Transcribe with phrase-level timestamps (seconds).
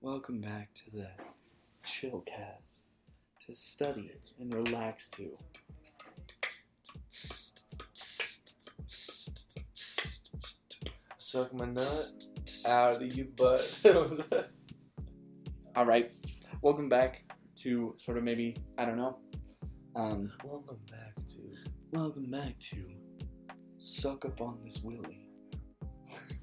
[0.00, 1.08] Welcome back to the
[1.84, 2.86] chill cast
[3.46, 5.34] to study and relax to.
[11.18, 12.12] Suck my nut
[12.66, 13.86] out of your butt.
[15.76, 16.10] All right,
[16.62, 17.22] welcome back
[17.56, 19.18] to sort of maybe I don't know.
[19.96, 21.36] Um, Welcome back to.
[21.92, 22.76] welcome back to
[23.78, 25.26] suck up on this willy.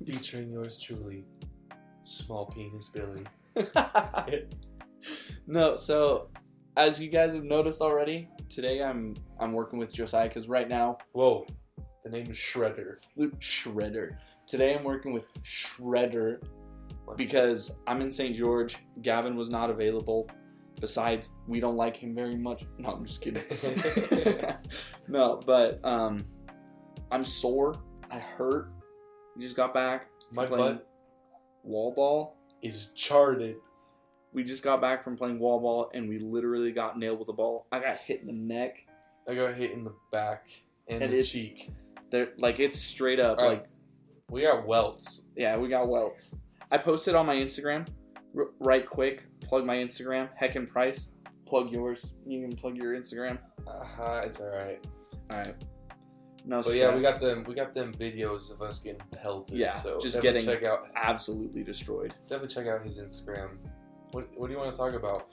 [0.05, 1.25] Featuring yours truly,
[2.03, 3.23] Small Penis Billy.
[5.47, 6.29] no, so
[6.75, 10.97] as you guys have noticed already, today I'm I'm working with Josiah because right now
[11.13, 11.45] Whoa,
[12.03, 12.97] the name is Shredder.
[13.39, 14.17] Shredder.
[14.47, 16.41] Today I'm working with Shredder
[17.15, 18.35] because I'm in St.
[18.35, 18.77] George.
[19.01, 20.29] Gavin was not available.
[20.79, 22.63] Besides, we don't like him very much.
[22.77, 23.43] No, I'm just kidding.
[25.07, 26.23] no, but um,
[27.11, 27.75] I'm sore.
[28.11, 28.69] I hurt.
[29.35, 30.07] You just got back.
[30.31, 30.87] My playing butt
[31.63, 32.36] wall ball.
[32.61, 33.57] Is charted.
[34.33, 37.33] We just got back from playing wall ball, and we literally got nailed with a
[37.33, 37.65] ball.
[37.71, 38.85] I got hit in the neck.
[39.27, 40.49] I got hit in the back
[40.87, 41.71] and, And the it's- cheek.
[42.09, 43.37] There, like it's straight up.
[43.37, 43.47] Right.
[43.49, 43.65] Like
[44.29, 45.23] We got welts.
[45.35, 46.35] yeah, we got welts.
[46.71, 47.85] I posted on my Instagram.
[48.37, 50.29] R- right quick, plug my Instagram.
[50.41, 51.09] Heckin' Price.
[51.45, 52.11] Plug yours.
[52.25, 53.39] You can plug your Instagram.
[53.67, 54.79] Uh, it's all right.
[55.33, 55.55] All right.
[56.47, 57.43] No But yeah, we got them.
[57.45, 59.57] We got them videos of us getting pelted.
[59.57, 60.87] Yeah, so just getting- check out.
[60.95, 62.13] absolutely destroyed.
[62.27, 63.57] Definitely check out his Instagram.
[64.11, 65.27] What What do you want to talk about?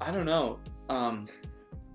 [0.00, 0.58] I don't know.
[0.90, 1.26] Um,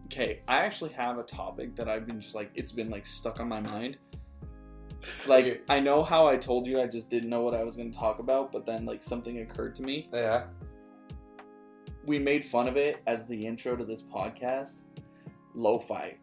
[0.06, 3.40] okay, I actually have a topic that I've been just like it's been like stuck
[3.40, 3.98] on my mind.
[5.28, 5.60] Like Okay.
[5.70, 7.98] I know how I told you I just didn't know what I was going to
[7.98, 10.10] talk about, but then like something occurred to me.
[10.12, 10.46] Yeah.
[12.06, 14.82] We made fun of it as the intro to this podcast.
[15.54, 16.18] Lo-fi.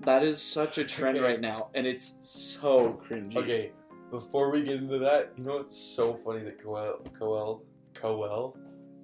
[0.00, 1.26] That is such a trend Okay.
[1.26, 3.36] right now, and it's so cringy.
[3.36, 3.72] Okay,
[4.10, 7.62] before we get into that, you know what's so funny that Coel, Coel,
[7.94, 8.56] Coel,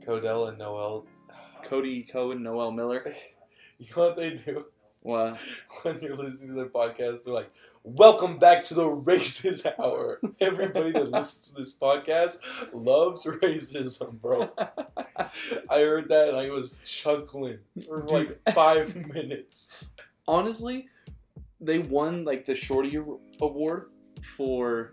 [0.07, 1.05] Codell and Noel,
[1.63, 3.05] Cody Ko and, Noel Miller.
[3.79, 4.67] you know what they do
[5.03, 5.37] Well,
[5.83, 7.25] when you're listening to their podcast?
[7.25, 7.51] They're like,
[7.83, 12.39] "Welcome back to the Racist Hour." Everybody that listens to this podcast
[12.73, 14.51] loves racism, bro.
[15.69, 19.85] I heard that and I was chuckling for like five minutes.
[20.27, 20.89] Honestly,
[21.61, 22.99] they won like the Shorty
[23.41, 23.87] Award
[24.23, 24.93] for.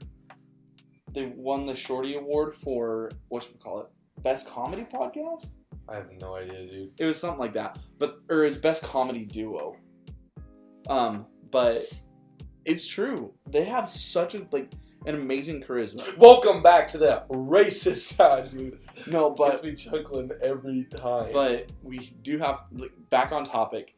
[1.14, 3.88] They won the Shorty Award for what should we call it?
[4.24, 5.52] Best comedy podcast.
[5.90, 6.92] I have no idea, dude.
[6.98, 9.76] It was something like that, but or it's best comedy duo.
[10.88, 11.84] Um, but
[12.66, 13.34] it's true.
[13.50, 14.72] They have such a like
[15.06, 16.16] an amazing charisma.
[16.18, 18.80] Welcome back to the racist side, dude.
[19.08, 21.32] No, Gets but me chuckling every time.
[21.34, 23.96] but we do have like, back on topic.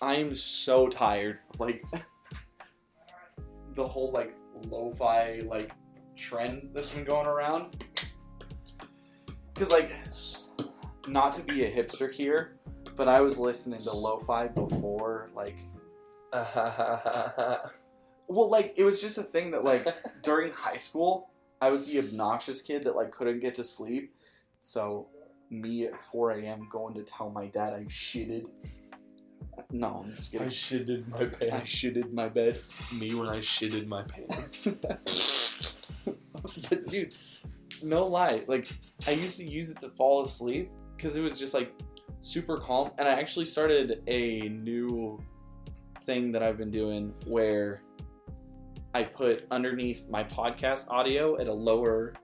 [0.00, 1.84] I am so tired like
[3.74, 4.34] the whole like
[4.64, 5.72] lo-fi like
[6.16, 7.86] trend that's been going around.
[9.54, 9.92] Cause like
[11.06, 12.56] not to be a hipster here,
[12.96, 15.58] but I was listening to lo-fi before like
[18.26, 19.86] well like it was just a thing that like
[20.22, 21.30] during high school
[21.60, 24.14] I was the obnoxious kid that like couldn't get to sleep.
[24.60, 25.08] So
[25.50, 26.68] me at 4 a.m.
[26.70, 28.46] going to tell my dad I shitted.
[29.74, 30.52] No, I'm just I kidding.
[30.52, 31.70] shitted my I pants.
[31.72, 32.60] shitted my bed.
[32.96, 34.66] Me when I shitted my pants.
[36.70, 37.12] but dude,
[37.82, 38.44] no lie.
[38.46, 38.68] Like
[39.08, 41.72] I used to use it to fall asleep because it was just like
[42.20, 42.92] super calm.
[42.98, 45.20] And I actually started a new
[46.04, 47.80] thing that I've been doing where
[48.94, 52.14] I put underneath my podcast audio at a lower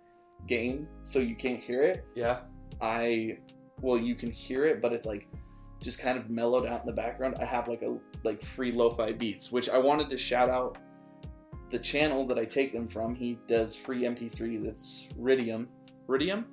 [0.47, 2.05] gain so you can't hear it.
[2.15, 2.43] Yeah.
[2.81, 3.39] I
[3.81, 5.27] well you can hear it, but it's like
[5.81, 7.37] just kind of mellowed out in the background.
[7.41, 10.79] I have like a like free lo-fi beats, which I wanted to shout out
[11.71, 13.15] the channel that I take them from.
[13.15, 14.67] He does free MP3s.
[14.67, 15.67] It's Ridium.
[16.09, 16.45] Ridium?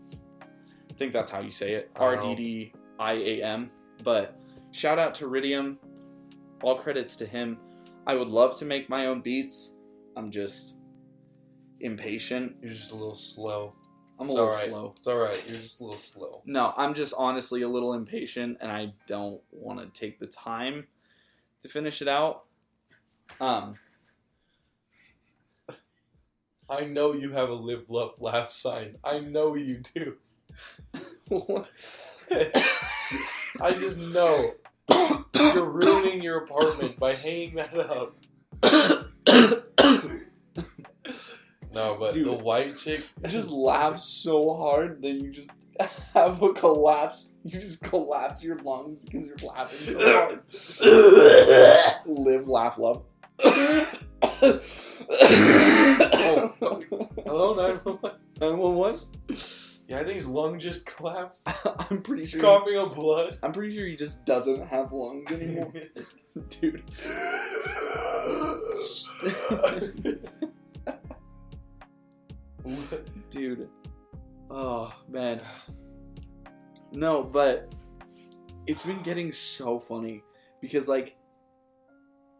[0.41, 1.91] I think that's how you say it.
[1.95, 3.69] R D D I A M.
[4.03, 4.39] But
[4.71, 5.77] shout out to Ridium.
[6.63, 7.57] All credits to him.
[8.05, 9.73] I would love to make my own beats.
[10.15, 10.77] I'm just
[11.81, 12.55] impatient.
[12.61, 13.75] You're just a little slow.
[14.19, 14.69] I'm a little alright.
[14.69, 14.93] slow.
[14.95, 15.45] It's alright.
[15.47, 16.41] You're just a little slow.
[16.45, 20.87] No, I'm just honestly a little impatient and I don't want to take the time
[21.61, 22.45] to finish it out.
[23.39, 23.73] Um,
[26.69, 28.95] I know you have a live, love, laugh sign.
[29.03, 30.17] I know you do.
[33.61, 34.53] I just know.
[35.35, 38.15] You're ruining your apartment by hanging that up.
[41.77, 42.25] No, but Dude.
[42.25, 45.47] the white chick just laugh so hard that you just
[46.15, 47.33] have a collapse.
[47.43, 50.41] You just collapse your lungs because you're laughing so hard.
[52.07, 53.03] Live, laugh, love.
[53.43, 54.59] oh,
[57.25, 58.11] hello, 911.
[58.41, 58.99] 911?
[59.87, 61.47] Yeah, I think his lung just collapsed.
[61.91, 62.41] I'm pretty He's sure.
[62.41, 63.37] coughing up blood.
[63.43, 65.71] I'm pretty sure he just doesn't have lungs anymore,
[66.49, 66.81] dude.
[70.01, 70.29] dude.
[74.59, 75.39] Oh man.
[76.91, 77.71] No, but
[78.65, 80.23] it's been getting so funny
[80.61, 81.15] because like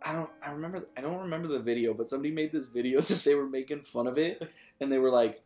[0.01, 3.23] I don't I remember I don't remember the video, but somebody made this video that
[3.23, 4.41] they were making fun of it
[4.81, 5.43] and they were like,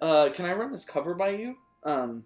[0.00, 1.56] uh, can I run this cover by you?
[1.84, 2.22] Um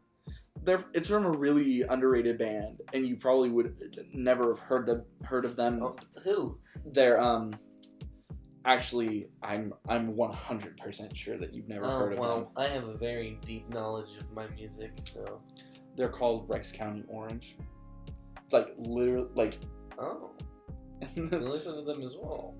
[0.63, 3.81] they're, it's from a really underrated band, and you probably would
[4.13, 5.81] never have heard them heard of them.
[5.81, 6.59] Oh, who?
[6.85, 7.55] They're um,
[8.67, 12.21] actually, I'm I'm 100 percent sure that you've never Oh, heard of them.
[12.21, 15.41] well, I have a very deep knowledge of my music, so.
[15.97, 17.57] They're called Rex County Orange.
[18.45, 19.59] It's like literally like
[19.99, 20.33] Oh,
[21.15, 22.55] you listen to them as well.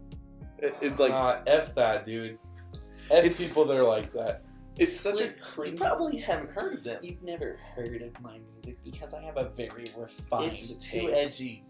[0.59, 2.39] it, it's like Nah, F that, dude.
[3.11, 4.43] F It's- people that are like that.
[4.79, 6.99] it's such a Wait, You probably haven't heard of them.
[7.03, 10.91] You've never heard of my music because I have a very refined It's taste.
[10.93, 11.65] too edgy.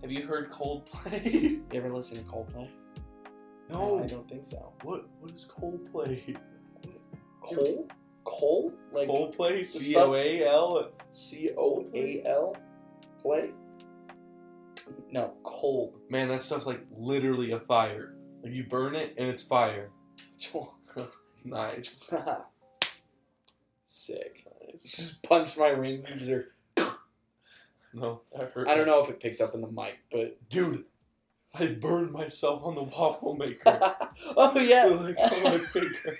[0.00, 1.22] Have you heard Coldplay?
[1.34, 2.68] You ever listen to Coldplay?
[3.70, 4.02] No.
[4.02, 4.72] I don't think so.
[4.82, 5.08] What?
[5.20, 6.36] What is Coldplay?
[7.42, 7.88] Coal?
[8.24, 8.72] Coal?
[8.92, 9.64] Like Coldplay?
[9.64, 10.90] C O A L.
[11.12, 12.56] C O A L?
[13.20, 13.50] Play?
[15.10, 15.94] No, cold.
[16.08, 18.14] Man, that stuff's like literally a fire.
[18.42, 19.90] Like you burn it and it's fire.
[21.44, 22.12] Nice.
[23.84, 24.46] Sick.
[24.62, 24.82] nice.
[24.82, 26.46] Just punched my rings and just
[27.92, 30.84] No, I don't know if it picked up in the mic, but dude.
[31.54, 33.78] I burned myself on the waffle maker.
[34.36, 34.84] oh yeah.
[34.86, 36.18] like on my finger.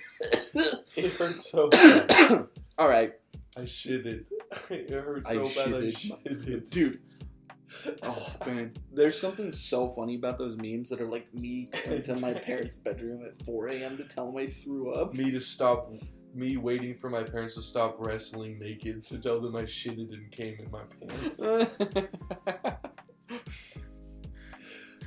[0.95, 2.47] It hurts so bad.
[2.77, 3.13] All right,
[3.57, 4.25] I shitted.
[4.69, 6.69] It hurt I so bad I shitted shitted.
[6.69, 6.99] dude.
[8.03, 12.15] Oh man, there's something so funny about those memes that are like me going to
[12.17, 13.97] my parents' bedroom at 4 a.m.
[13.97, 15.15] to tell them I threw up.
[15.15, 15.91] Me to stop.
[16.35, 20.31] Me waiting for my parents to stop wrestling naked to tell them I shitted and
[20.31, 22.89] came in my pants.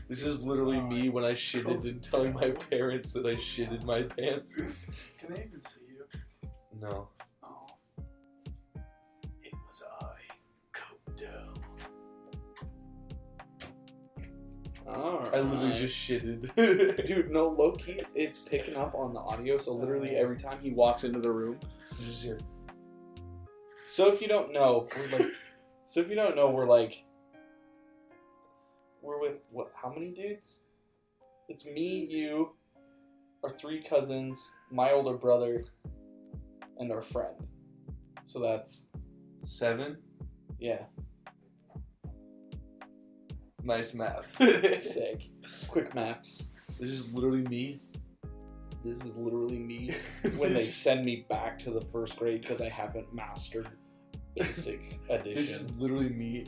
[0.09, 3.85] This is literally me when I shitted and oh, telling my parents that I shitted
[3.85, 4.55] my pants.
[5.19, 6.05] Can I even see you?
[6.81, 7.09] No.
[7.43, 7.67] Oh.
[9.43, 10.15] It was I,
[10.73, 11.57] Kodo.
[14.87, 15.35] Alright.
[15.35, 16.55] I literally just shitted.
[17.05, 20.21] Dude, no, low key, it's picking up on the audio, so literally uh.
[20.21, 21.59] every time he walks into the room.
[21.99, 22.39] Just here.
[23.89, 25.29] So if you don't know, we're like,
[25.85, 27.06] so if you don't know, we're like,
[29.07, 29.71] we're with what?
[29.81, 30.61] How many dudes?
[31.49, 32.51] It's me, you,
[33.45, 35.65] our three cousins, my older brother,
[36.79, 37.37] and our friend.
[38.25, 38.89] So that's
[39.45, 39.99] Seven.
[40.59, 40.83] yeah,
[43.63, 44.29] Nice math.
[44.81, 45.29] sick.
[45.69, 46.49] Quick maps.
[46.81, 47.81] This is literally me.
[48.85, 49.95] This is literally me
[50.37, 53.69] when they send me back to the first grade because I haven't mastered
[54.37, 55.35] basic addition.
[55.35, 56.47] This is literally me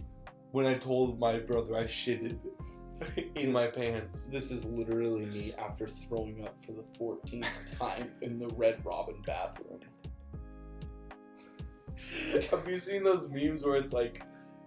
[0.52, 2.38] when I told my brother I shitted
[3.34, 4.20] in my pants.
[4.30, 9.22] This is literally me after throwing up for the 14th time in the Red Robin
[9.26, 9.80] bathroom.
[12.50, 14.22] Have you seen those memes where it's like,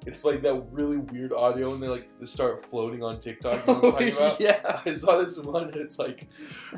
[0.05, 3.65] it's like that really weird audio and they like they start floating on TikTok?
[3.67, 4.39] You know what I'm oh, talking about?
[4.41, 4.81] yeah.
[4.85, 6.27] I saw this one and it's like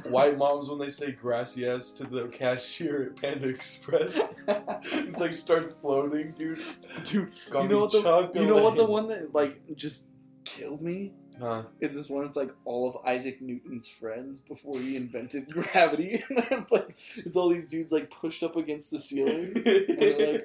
[0.10, 4.20] white moms when they say gracias to the cashier at Panda Express.
[4.48, 6.60] it's like starts floating, dude.
[7.04, 8.36] Dude, you know what the chocolate.
[8.36, 10.08] you know what the one that like just
[10.44, 11.64] killed me Huh.
[11.80, 12.26] is this one.
[12.26, 17.50] It's like all of Isaac Newton's friends before he invented gravity, and like it's all
[17.50, 20.44] these dudes like pushed up against the ceiling, they're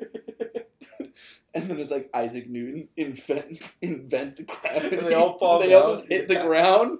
[1.55, 5.91] and then it's like Isaac Newton invent invent gravity, And they all fall They all
[5.91, 6.99] just hit the ground.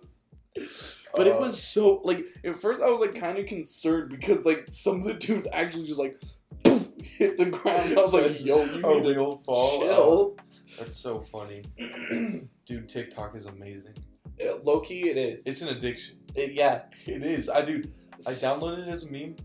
[1.15, 4.45] But it Uh, was so like at first I was like kind of concerned because
[4.45, 6.21] like some of the dudes actually just like
[6.65, 7.97] poof, hit the ground.
[7.99, 9.81] I was like, yo, you a need to fall.
[9.81, 10.37] chill.
[10.39, 10.43] Uh,
[10.79, 11.63] that's so funny,
[12.67, 12.89] dude.
[12.89, 13.95] TikTok is amazing.
[14.65, 15.45] Low key, it is.
[15.47, 16.17] It's an addiction.
[16.35, 17.49] It- yeah, It is.
[17.49, 17.83] I do.
[18.27, 19.37] I downloaded it as a meme.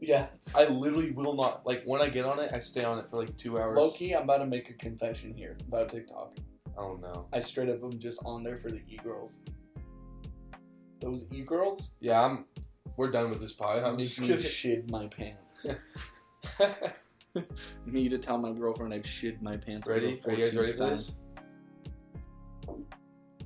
[0.00, 0.26] Yeah.
[0.54, 2.50] I literally will not like when I get on it.
[2.52, 3.76] I stay on it for like two hours.
[3.76, 6.36] Low key, I'm about to make a confession here about TikTok.
[6.76, 7.26] Oh no.
[7.32, 9.38] I straight up am just on there for the e girls.
[11.00, 12.46] Those e girls Yeah, I'm.
[12.96, 13.82] We're done with this pod.
[13.82, 15.66] I'm just gonna shit my pants.
[17.86, 19.86] me to tell my girlfriend I've shit my pants.
[19.86, 20.16] for ready?
[20.16, 21.12] the Are you guys ready for this?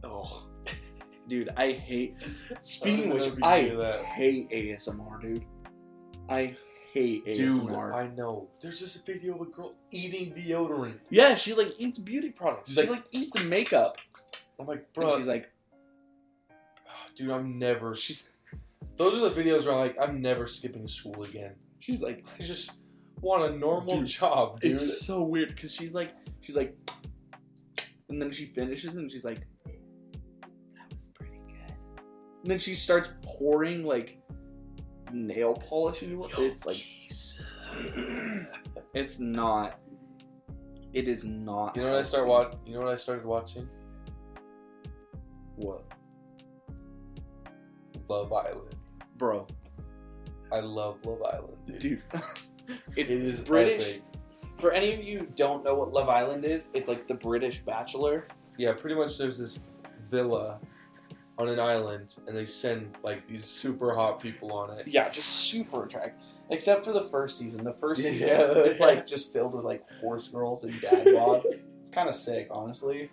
[0.02, 0.46] Oh,
[1.28, 2.16] dude, I hate.
[2.60, 3.60] Speaking of which, I
[4.04, 5.44] hate ASMR, dude.
[6.28, 6.56] I
[6.92, 7.94] hate Dude, ASMR.
[7.94, 8.48] I know.
[8.60, 10.98] There's just a video of a girl eating deodorant.
[11.10, 12.68] yeah, she like eats beauty products.
[12.70, 13.98] She's she like- like, eats makeup.
[14.58, 15.50] I'm like, And bro, she's like,
[17.16, 17.94] dude, I'm never.
[17.94, 18.28] she's
[18.96, 21.54] Those are the videos where I'm like, I'm never skipping school again.
[21.80, 22.70] she's like, I just
[23.20, 24.72] want a normal Dude, job, dude.
[24.72, 26.76] It's so weird because she's like, she's like,
[28.08, 31.74] and then she finishes and she's like, that was pretty good.
[32.42, 34.20] And then she starts pouring like
[35.12, 36.30] nail polish into it.
[36.38, 36.84] It's like,
[38.94, 39.78] it's not.
[40.92, 41.76] It is not.
[41.76, 42.48] You know what I start healthy.
[42.48, 42.58] watch?
[42.66, 43.68] You know what I started watching?
[45.56, 45.84] What,
[48.08, 48.74] Love Island.
[49.16, 49.46] bro,
[50.52, 51.78] I love Love Island, dude.
[51.78, 52.02] dude?
[52.96, 53.90] It is British.
[53.90, 54.02] epic.
[54.56, 57.58] For any of you who don't know what Love Island is, it's like the British
[57.58, 58.26] Bachelor.
[58.56, 59.18] Yeah, pretty much.
[59.18, 59.66] There's this
[60.08, 60.60] villa
[61.38, 64.86] on an island, and they send like these super hot people on it.
[64.86, 66.22] Yeah, just super attractive.
[66.50, 67.64] Except for the first season.
[67.64, 68.10] The first Yeah.
[68.10, 68.30] season,
[68.66, 71.46] it's like just filled with like horse girls and dad bods.
[71.80, 73.10] it's kind of sick, honestly.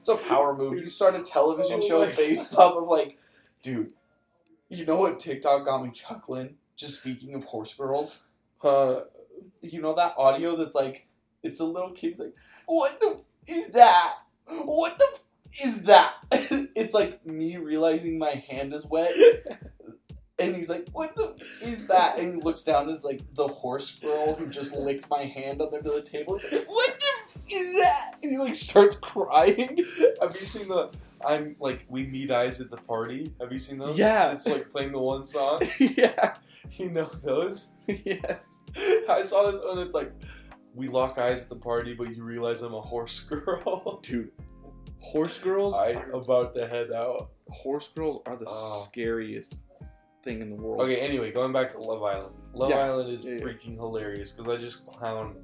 [0.00, 0.74] It's a power move.
[0.78, 3.18] You start a television Oh show based off of like,
[3.62, 3.92] dude.
[4.68, 6.56] You know what TikTok got me chuckling?
[6.76, 8.20] Just speaking of horse girls,
[8.62, 9.02] Uh,
[9.60, 11.06] you know that audio that's like,
[11.42, 12.34] it's the little kid's like,
[12.66, 14.14] what the f- is that?
[14.46, 15.20] What the f-
[15.62, 16.14] is that?
[16.32, 19.12] it's like me realizing my hand is wet.
[20.36, 23.20] And he's like, "What the f- is that?" And he looks down, and it's like
[23.34, 26.36] the horse girl who just licked my hand under the table.
[26.36, 28.14] He's like, what the f- is that?
[28.20, 29.78] And he like starts crying.
[30.20, 30.90] have you seen the?
[31.24, 33.32] I'm like we meet eyes at the party.
[33.40, 33.96] Have you seen those?
[33.96, 34.32] Yeah.
[34.32, 35.62] It's like playing the one song.
[35.78, 36.34] yeah.
[36.72, 37.68] You know those?
[37.86, 38.60] Yes.
[39.08, 39.78] I saw this one.
[39.78, 40.10] It's like
[40.74, 44.00] we lock eyes at the party, but you realize I'm a horse girl.
[44.02, 44.32] Dude,
[45.04, 45.74] horse girls.
[45.76, 47.30] I are, about to head out.
[47.48, 48.82] horse girls are the Oh.
[48.88, 49.58] scariest
[50.22, 50.80] thing in the world.
[50.82, 52.34] Okay, anyway, going back to Love Island.
[52.54, 52.78] Love Yeah.
[52.78, 53.40] Island is Yeah, yeah.
[53.44, 55.36] freaking hilarious because I just clown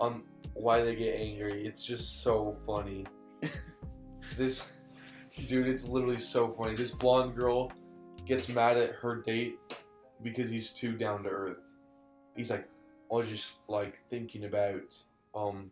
[0.00, 0.22] on
[0.54, 1.66] why they get angry.
[1.66, 3.06] It's just so funny.
[4.36, 4.68] this
[5.46, 6.74] dude, it's literally so funny.
[6.74, 7.72] This blonde girl
[8.26, 9.56] gets mad at her date
[10.22, 11.72] because he's too down to earth.
[12.36, 12.68] He's like,
[13.10, 14.94] I was just like thinking about
[15.34, 15.70] um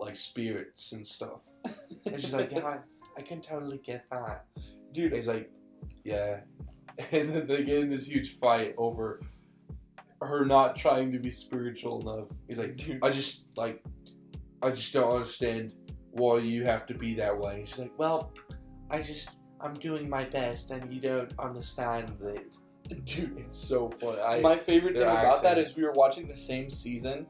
[0.00, 1.42] like spirits and stuff.
[2.06, 2.78] And she's like, Yeah, I,
[3.18, 4.46] I can totally get that.
[4.92, 5.50] Dude, he's like,
[6.04, 6.40] Yeah.
[7.12, 9.20] And then they get in this huge fight over
[10.20, 12.28] her not trying to be spiritual enough.
[12.48, 12.98] He's like, Dude.
[13.02, 13.82] I just like
[14.62, 15.72] I just don't understand
[16.12, 17.56] why you have to be that way.
[17.56, 18.32] And she's like, Well,
[18.90, 22.56] I just I'm doing my best and you don't understand it.
[23.04, 24.20] Dude, it's so funny.
[24.20, 27.26] I, My favorite thing their about that is we were watching the same season,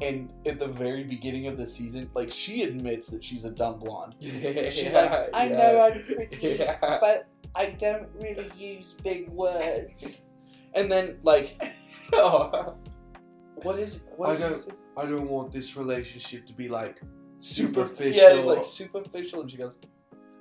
[0.00, 3.78] and at the very beginning of the season, like she admits that she's a dumb
[3.78, 4.14] blonde.
[4.20, 5.56] She's like, I yeah.
[5.58, 6.78] know I'm pretty, Yeah.
[6.80, 10.22] but I don't really use big words.
[10.74, 11.60] and then, like,
[12.12, 12.74] Oh,
[13.62, 14.74] what is what I is don't- it?
[14.96, 17.00] I don't want this relationship to be like
[17.38, 18.22] superficial?
[18.22, 19.76] Yeah, it's like superficial, and she goes,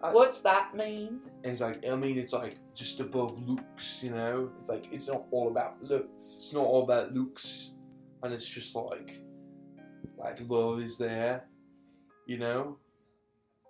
[0.03, 4.09] I- "What's that mean?" and it's like I mean it's like just above looks, you
[4.11, 4.49] know.
[4.57, 6.37] It's like it's not all about looks.
[6.39, 7.71] It's not all about looks,
[8.23, 9.21] and it's just like
[10.17, 11.45] like love is there,
[12.25, 12.77] you know.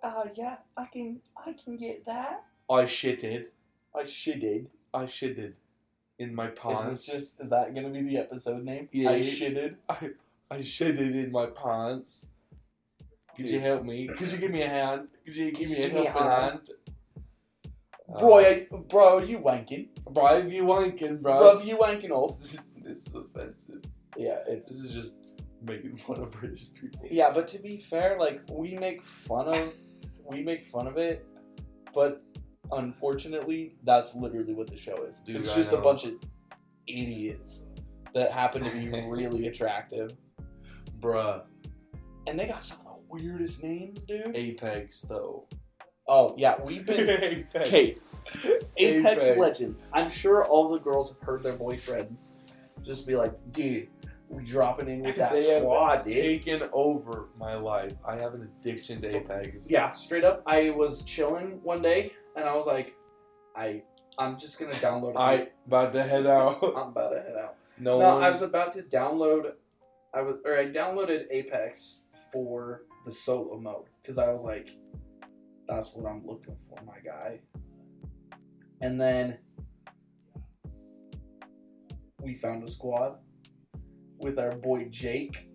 [0.02, 2.44] Oh yeah, I can I can get that.
[2.68, 3.46] I shitted,
[3.94, 4.66] I shitted.
[4.92, 5.52] I shitted
[6.18, 6.80] in my pants.
[6.80, 7.06] Is pants.
[7.06, 8.88] this just is that gonna be the episode name?
[8.92, 9.10] Yeah.
[9.10, 9.76] I shitted.
[9.88, 10.10] I
[10.50, 12.26] I shitted in my pants.
[13.36, 14.08] Could you help me?
[14.08, 15.08] Could you give me a hand?
[15.24, 16.50] Could you give you me a give me a helping hand?
[16.50, 16.70] hand?
[18.18, 19.88] Bro, I, bro, you wanking?
[20.06, 21.38] Uh, bro, you wanking, bro?
[21.38, 22.38] Bro, you wanking off?
[22.40, 23.84] This is this is offensive.
[24.16, 25.14] Yeah, it's This is just
[25.62, 27.00] making fun of British people.
[27.10, 29.72] yeah, but to be fair, like we make fun of
[30.24, 31.26] we make fun of it,
[31.92, 32.22] but
[32.72, 35.20] unfortunately, that's literally what the show is.
[35.20, 36.14] Dude, it's just a bunch of
[36.86, 37.66] idiots
[38.14, 40.12] that happen to be really attractive,
[41.00, 41.42] Bruh.
[42.26, 44.34] and they got some of the weirdest names, dude.
[44.34, 45.46] Apex though.
[46.08, 47.54] Oh yeah, we've been Apex.
[47.68, 47.94] Okay.
[48.76, 49.38] Apex, Apex.
[49.38, 49.86] Legends.
[49.92, 52.32] I'm sure all the girls have heard their boyfriends
[52.82, 53.88] just be like, dude,
[54.30, 56.14] we dropping in with that They squad, dude.
[56.14, 57.94] Taken over my life.
[58.06, 59.68] I have an addiction to Apex.
[59.68, 60.42] Yeah, straight up.
[60.46, 62.94] I was chilling one day and I was like,
[63.56, 63.82] I,
[64.18, 65.16] I'm just gonna download.
[65.16, 66.62] I about to head out.
[66.76, 67.56] I'm about to head out.
[67.78, 68.22] No, No, one.
[68.22, 69.52] I was about to download.
[70.14, 71.98] I was, or I downloaded Apex
[72.32, 74.70] for the solo mode because I was like,
[75.66, 77.40] that's what I'm looking for, my guy.
[78.80, 79.38] And then
[82.22, 83.18] we found a squad
[84.20, 85.48] with our boy Jake,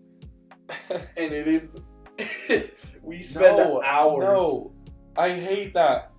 [0.90, 1.76] and it is.
[3.02, 4.20] we spend no, hours.
[4.24, 4.74] No,
[5.18, 6.12] I hate that.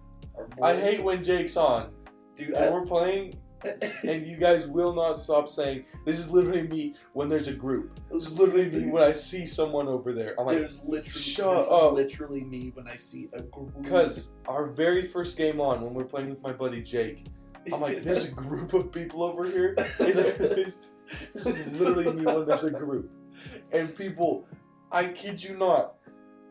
[0.62, 1.91] I hate when Jake's on
[2.37, 2.49] dude.
[2.50, 3.41] and I- we're playing,
[4.05, 7.99] and you guys will not stop saying this is literally me when there's a group.
[8.11, 10.38] This is literally me when I see someone over there.
[10.38, 11.93] I'm like, There's literally shut this up.
[11.93, 13.73] Is literally me when I see a group.
[13.83, 17.26] because our very first game on when we're playing with my buddy Jake,
[17.73, 19.75] I'm like, there's a group of people over here.
[21.32, 23.10] This, is literally me when there's a group.
[23.72, 24.46] and people,
[24.90, 25.94] I kid you not,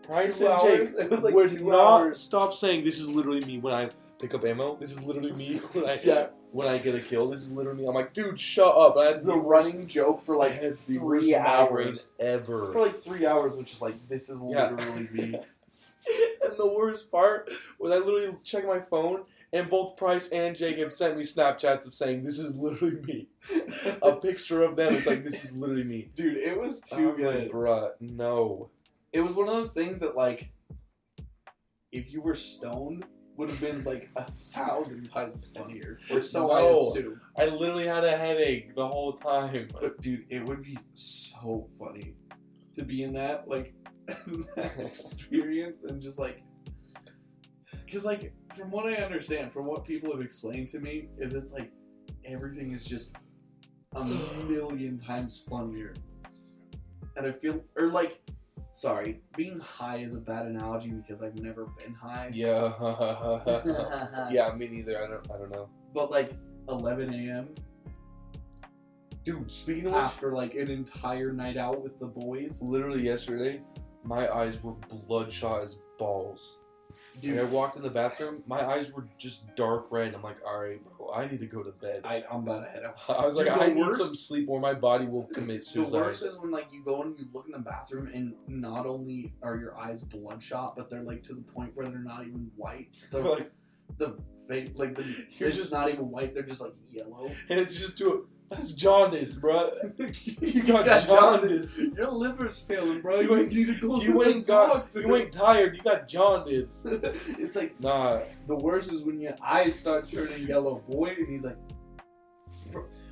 [0.04, 0.96] Price Two and Jake hours?
[1.00, 2.20] It was like would two not hours.
[2.20, 4.78] stop saying this is literally me when I pick up ammo.
[4.80, 6.28] This is literally me when I Yeah.
[6.52, 7.30] when I get a kill.
[7.32, 7.88] This is literally me.
[7.88, 8.96] I'm like, dude, shut up.
[8.98, 12.12] I had The running joke for like three hours.
[12.20, 12.72] ever.
[12.72, 14.70] For like three hours, which is like this is Yeah.
[14.72, 15.40] literally me.
[16.44, 19.24] and the worst part was I literally checked my phone
[19.56, 23.30] and both Price and Jacob sent me Snapchats of saying this is literally me.
[24.02, 24.94] A picture of them.
[24.94, 26.10] It's like this is literally me.
[26.14, 27.44] Dude, it was I too was good.
[27.44, 28.70] like, bruh, no.
[29.14, 30.52] it was one of those things that like
[31.94, 33.06] if you were stoned
[33.38, 36.00] would have been like a thousand times funnier.
[36.12, 37.22] Or so I assume.
[37.38, 39.70] I literally had a headache the whole time.
[39.80, 42.16] But dude, it would be so funny
[42.74, 43.74] to be in that like
[44.08, 46.44] that experience and just like
[47.86, 51.54] because like from what I understand, from what people have explained to me, is it's
[51.54, 51.72] like
[52.24, 53.16] everything is just
[53.96, 54.04] a
[54.48, 55.94] million times funnier.
[57.18, 58.22] And I feel or like
[58.74, 62.30] sorry, being high is a bad analogy because I've never been high.
[62.34, 62.74] Yeah.
[64.32, 65.04] yeah, me neither.
[65.04, 65.70] I don't I don't know.
[65.94, 66.34] But like
[66.70, 67.50] 11 a.m.
[69.24, 73.62] Dude, speaking of which, after like an entire night out with the boys, literally yesterday,
[74.04, 76.60] my eyes were bloodshot as balls.
[77.22, 80.14] Dude, I walked in the bathroom, my eyes were just dark red.
[80.14, 82.02] I'm like, all right, bro, I need to go to bed.
[82.04, 82.96] I, I'm about to head out.
[83.20, 85.92] I was Dude, like, I need worst- some sleep or my body will commit suicide.
[85.92, 88.86] The worst is when like you go and you look in the bathroom and not
[88.86, 92.52] only are your eyes bloodshot, but they're like to the point where they're not even
[92.56, 92.90] white.
[93.12, 93.52] They're like,
[93.98, 94.18] the
[94.48, 95.04] face like the
[95.40, 96.34] it's just- not even white.
[96.34, 97.32] They're just like yellow.
[97.50, 99.72] and it's just to that's jaundice, bro.
[100.42, 101.78] you got jaundice.
[101.78, 103.20] Your liver's failing, bro.
[103.20, 105.02] You You, ain't- need to go You to ain't the got, doctor.
[105.02, 105.76] you ain't tired.
[105.78, 106.82] You got jaundice.
[106.86, 111.44] it's like Nah, the worst is when your eyes start turning yellow, boy, and he's
[111.46, 111.58] like,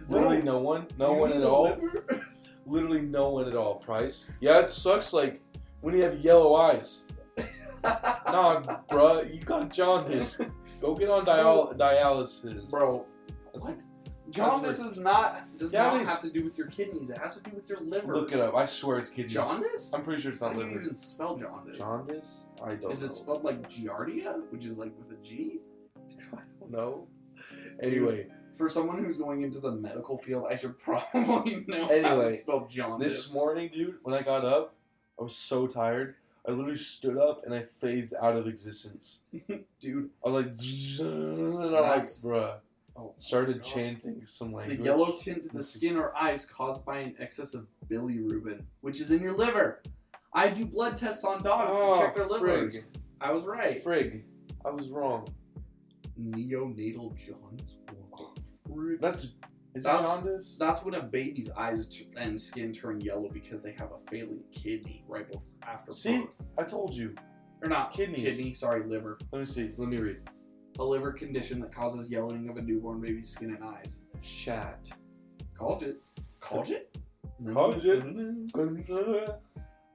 [0.10, 1.64] literally no one, no one at all.
[1.64, 2.22] liver?"
[2.66, 3.76] Literally no one at all.
[3.76, 4.32] Price.
[4.40, 5.12] Yeah, it sucks.
[5.12, 5.42] Like
[5.82, 7.06] when you have yellow eyes.
[7.84, 9.22] Nah, bro.
[9.24, 10.40] you got jaundice.
[10.80, 13.06] Go get on dial- dialysis, Bro,
[13.54, 13.78] That's- what?
[14.30, 16.10] Jaundice is not does Yeah, it not is.
[16.10, 17.10] have to do with your kidneys.
[17.10, 18.14] It has to do with your liver.
[18.16, 18.56] Look it up.
[18.56, 19.34] I swear it's kidneys.
[19.34, 19.94] Jaundice?
[19.94, 20.82] I'm pretty sure it's How not do you liver.
[20.84, 21.78] even spell jaundice?
[21.78, 22.38] Jaundice?
[22.64, 23.08] I don't Is know.
[23.08, 25.60] it spelled like Giardia, which is like with a G?
[26.34, 27.08] I don't know.
[27.82, 32.30] Anyway, For someone who's going into the medical field, I should probably know how Anyway,
[32.30, 33.12] to spell jaundice.
[33.26, 34.76] this morning, dude, when I got up,
[35.20, 36.16] I was so tired.
[36.48, 39.22] I literally stood up and I phased out of existence.
[39.80, 42.56] Dude, I was like, and I'm like, That's- bruh.
[42.96, 44.80] Oh, Started chanting some language.
[44.80, 49.02] The yellow tint to the skin or eyes caused by an excess of bilirubin, which
[49.02, 49.82] is in your liver.
[50.34, 52.76] I do blood tests on dogs Oh, to check their oh, livers.
[52.78, 52.84] frig.
[53.22, 53.84] I was right.
[53.84, 54.24] Frig.
[54.66, 55.28] I was wrong.
[56.20, 57.78] Neonatal jaundice.
[58.70, 59.00] Frig?
[59.02, 59.34] That's
[59.76, 60.56] is That's- that jaundice?
[60.60, 64.44] That's when a baby's eyes t- and skin turn yellow because they have a failing
[64.52, 66.20] kidney right before after See?
[66.20, 66.42] birth.
[66.60, 67.16] I told you.
[67.62, 68.22] Or not Kidneys.
[68.24, 69.18] kidney, sorry, liver.
[69.32, 69.72] Let me see.
[69.78, 70.18] Let me read.
[70.80, 74.02] A liver condition that causes yellowing of a newborn baby's skin and eyes.
[74.22, 74.92] Shat.
[75.58, 76.02] Called it.
[76.40, 76.96] Called it?
[77.54, 79.42] Called it.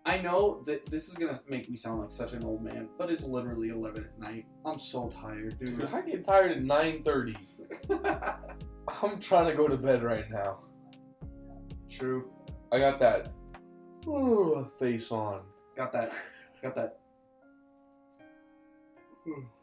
[0.07, 3.11] I know that this is gonna make me sound like such an old man, but
[3.11, 4.47] it's literally 11 at night.
[4.65, 5.79] I'm so tired, dude.
[5.79, 7.37] Dude, I get tired at 9:30.
[9.03, 10.61] I'm trying to go to bed right now.
[11.91, 12.31] True.
[12.73, 13.33] I got that
[14.07, 15.43] ooh, face on.
[15.77, 16.13] Got that.
[16.63, 17.01] Got that.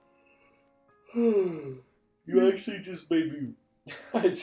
[1.16, 1.82] you
[2.52, 3.54] actually just made me.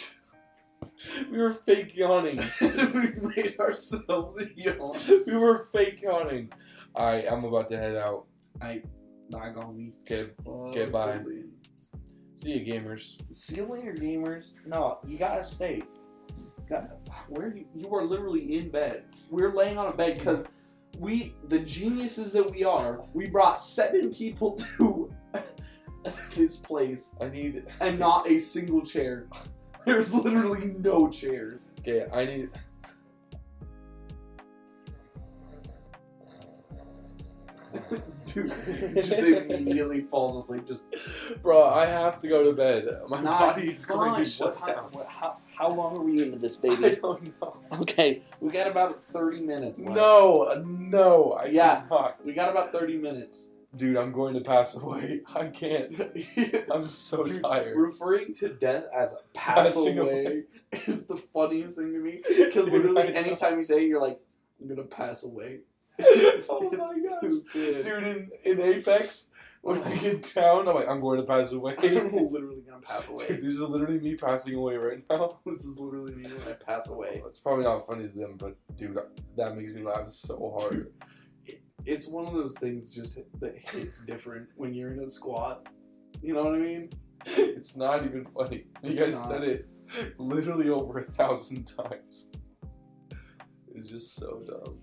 [1.30, 2.40] we were fake yawning.
[2.60, 4.96] we made ourselves yawn.
[5.26, 6.50] we were fake yawning.
[6.96, 8.24] Alright, I'm about to head out.
[8.60, 8.82] I
[9.28, 9.92] not gonna be.
[10.10, 11.20] Okay, Okay, bye.
[12.36, 13.16] see you, gamers.
[13.30, 14.54] See you later, gamers.
[14.66, 15.82] No, you gotta stay.
[16.70, 16.90] Got,
[17.28, 19.04] where you, you are literally in bed.
[19.30, 20.46] We're laying on a bed because
[20.98, 25.11] we, the geniuses that we are, we brought seven people to
[26.34, 27.64] this place I need.
[27.80, 29.26] and not a single chair.
[29.86, 31.72] There's literally no chairs.
[31.80, 32.50] Okay, I need.
[38.26, 38.48] Dude,
[38.94, 40.66] just immediately falls asleep.
[40.68, 40.82] Just
[41.42, 42.84] Bro, I have to go to bed.
[43.08, 44.24] My not body's going fine.
[44.24, 44.84] to shut What time- down.
[44.92, 46.96] what- how, how long are we into this, I baby?
[47.00, 47.60] don't know.
[47.80, 49.94] Okay, we got about 30 minutes left.
[49.94, 51.80] No, no, I Yeah.
[51.82, 52.24] cannot.
[52.24, 53.48] We got about 30 minutes.
[53.76, 55.20] Dude, I'm going to pass away.
[55.34, 55.94] I can't.
[56.70, 57.76] I'm so Dude, tired.
[57.76, 60.44] Referring to death as a pass Passing away
[60.86, 62.22] is the funniest thing to me.
[62.36, 64.20] Because literally, anytime you say it, you're like,
[64.60, 65.60] I'm gonna pass away.
[65.98, 67.20] oh my It's gosh.
[67.22, 67.84] too good.
[67.84, 69.28] Dude, in, in Apex,
[69.62, 71.74] When I get down, I'm like, I'm going to pass away.
[71.78, 73.36] I'm literally gonna pass Dude, away.
[73.40, 75.38] this is literally me passing away right now.
[75.46, 77.22] this is literally me when I pass away.
[77.26, 78.98] It's probably not funny to them, but dude,
[79.36, 80.92] that makes me laugh so hard.
[81.84, 85.66] It's one of those things just that hits different when you're in a squat.
[86.22, 86.90] You know what I mean?
[87.26, 88.64] It's not even funny.
[88.82, 89.28] You It's guys not.
[89.28, 89.68] said it
[90.18, 92.30] literally over a thousand times.
[93.74, 94.78] It's just so dumb.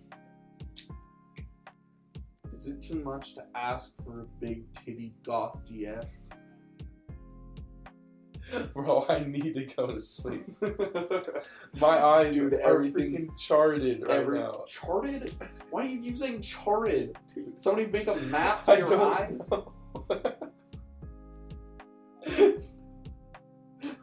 [2.52, 6.06] Is it too much to ask for a big titty goth GF?
[8.74, 10.46] Bro, I need to go to sleep.
[11.80, 14.64] My eyes Dude, are everything- freaking charted right Every now.
[14.68, 15.32] charted?
[15.70, 17.18] Why do you keep saying charted?
[17.58, 19.50] Somebody make a map to I your eyes?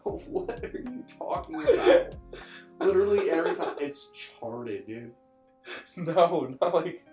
[0.02, 2.14] what are you talking about?
[2.80, 5.12] Literally every time it's charted, dude.
[5.96, 7.04] no, not like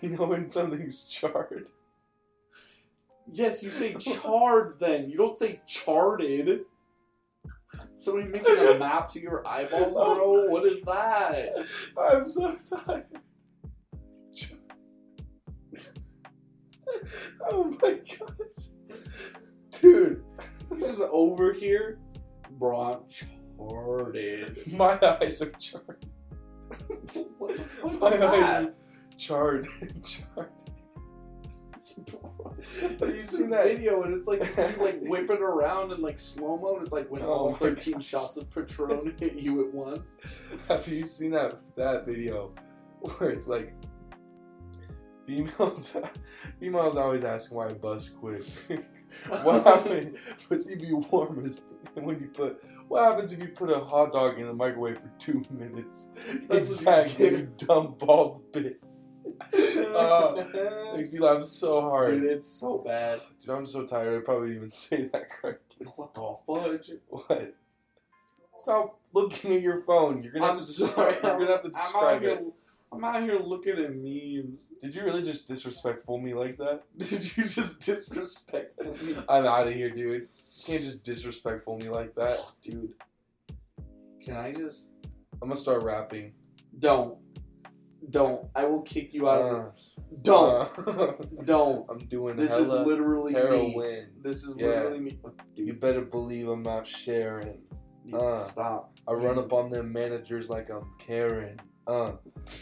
[0.00, 1.68] you know when something's charred.
[3.26, 5.08] Yes, you say charred then.
[5.08, 6.62] You don't say charted.
[7.94, 10.48] Somebody making a map to your eyeball, bro.
[10.50, 11.66] What is that?
[11.98, 13.06] I'm so tired.
[17.50, 18.68] oh my gosh.
[19.80, 20.22] Dude,
[20.78, 21.98] Just over here,
[22.52, 22.80] bro.
[22.80, 24.58] I'm charted.
[24.72, 26.06] my eyes are charred.
[27.38, 28.64] what fuck My is eyes that?
[28.64, 28.74] are
[29.18, 29.66] charred.
[30.04, 30.50] charred.
[32.80, 36.56] Have you seen that video and it's like you like whipping around in like slow
[36.56, 38.04] mo and it's like when Oh all 13 gosh.
[38.04, 40.16] shots of Patron hit you at once.
[40.68, 42.54] Have you seen that that video
[43.00, 43.74] where it's like
[45.26, 45.96] females
[46.60, 48.42] females always asking why I bust quick.
[49.42, 50.16] what happened?
[50.48, 51.62] But you be warm as
[51.94, 55.10] when you put what happens if you put a hot dog in the microwave for
[55.18, 56.10] two minutes?
[56.48, 58.82] That's exactly, you you dump all the bit.
[59.52, 60.44] Uh,
[60.96, 62.20] Makes me laugh so hard.
[62.20, 63.20] Dude, it's so bad.
[63.40, 64.20] Dude, I'm so tired.
[64.20, 65.86] I probably even say that correctly.
[65.96, 66.90] What the fudge?
[67.08, 67.54] What?
[68.58, 70.22] Stop looking at your phone.
[70.22, 71.12] You're gonna have I'm to sorry.
[71.12, 71.22] describe.
[71.38, 72.30] You're gonna have to I'm describe here.
[72.30, 72.44] it.
[72.92, 74.68] I'm out here looking at memes.
[74.80, 76.82] Did you really just disrespectful me like that?
[76.98, 79.16] Did you just disrespect me?
[79.28, 80.22] I'm out of here, dude.
[80.22, 80.28] You
[80.66, 82.38] can't just disrespectful me like that.
[82.60, 82.92] Dude,
[84.22, 84.90] can I just
[85.40, 86.32] I'm gonna start rapping.
[86.78, 87.16] don't,
[88.10, 88.48] don't?
[88.54, 89.40] I will kick you out.
[89.42, 90.22] of Uh, it.
[90.22, 91.12] Don't, uh,
[91.44, 91.86] don't.
[91.90, 94.04] I'm doing This is literally me.
[94.22, 94.66] This is Yeah.
[94.68, 95.18] literally me.
[95.54, 97.60] You better believe I'm not sharing.
[98.04, 98.92] dude, uh, stop.
[99.06, 101.60] I run up on them managers like I'm Karen.
[101.86, 102.12] Uh,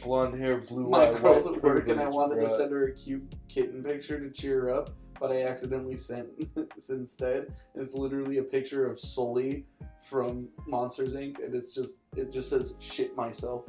[0.03, 0.91] blonde hair, blue eyes.
[0.91, 4.19] My eye, girl's at work and I wanted to send her a cute kitten picture
[4.19, 6.29] to cheer her up, but I accidentally sent
[6.75, 7.53] this instead.
[7.75, 9.67] And it's literally a picture of Sully
[10.05, 11.45] from Monsters Inc.
[11.45, 13.67] and it's just it just says shit myself.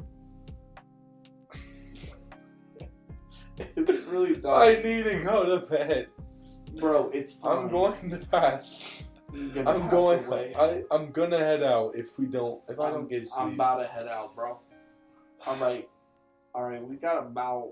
[3.58, 4.40] It's really.
[4.48, 6.08] I need to go to bed.
[6.80, 7.58] Bro, it's fine.
[7.58, 9.08] I'm going to pass.
[9.54, 10.24] Gonna I'm pass going.
[10.26, 10.54] away.
[10.58, 12.60] I I'm gonna head out if we don't.
[12.68, 14.58] If I I'm- don't get I'm about to head out, bro.
[15.46, 15.88] All right,
[16.54, 16.82] all right.
[16.86, 17.70] We got about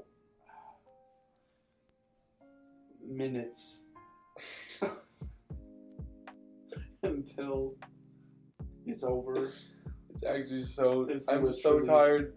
[3.07, 3.85] minutes
[7.03, 7.75] until
[8.87, 9.51] it's over.
[10.11, 11.03] It's actually so.
[11.09, 12.35] It's I'm so tired.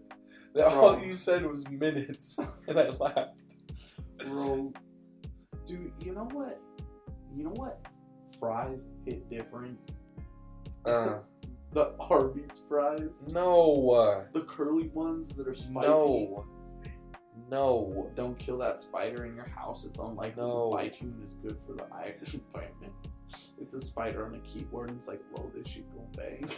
[0.66, 2.36] all you said was minutes,
[2.68, 3.40] and I laughed.
[4.26, 4.72] Bro,
[5.66, 6.60] dude, you know what?
[7.36, 7.84] You know what?
[8.38, 9.78] Fries hit different.
[10.84, 11.18] Uh,
[11.72, 15.88] The Arby's fries, no, the curly ones that are spicy.
[15.88, 16.44] no,
[17.50, 18.12] no.
[18.14, 19.84] Don't kill that spider in your house.
[19.84, 20.70] It's unlikely No.
[20.70, 22.92] to bite you and is good for the iron environment.
[23.60, 26.48] It's a spider on a keyboard and it's like, whoa, this shit gon' bang.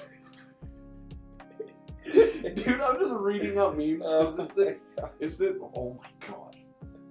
[2.55, 4.07] Dude, I'm just reading up memes.
[4.07, 6.57] is this the Oh is this oh my god.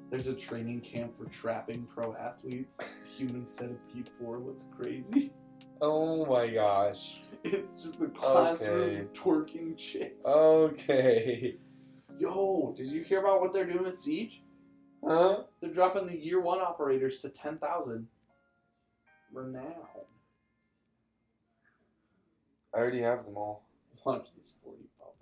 [0.09, 2.79] There's a training camp for trapping pro athletes.
[3.17, 5.33] Human centipede four looks crazy.
[5.81, 7.19] Oh my gosh.
[7.43, 9.07] It's just a classroom Okay.
[9.13, 10.25] twerking chicks.
[10.25, 11.57] Okay.
[12.17, 14.41] Yo, did you hear about what they're doing at Siege?
[15.05, 15.43] Huh?
[15.59, 18.07] They're dropping the year one operators to 10,000.
[19.33, 19.63] Renown.
[22.73, 23.65] I already have them all.
[24.05, 25.15] Watch this 40 pop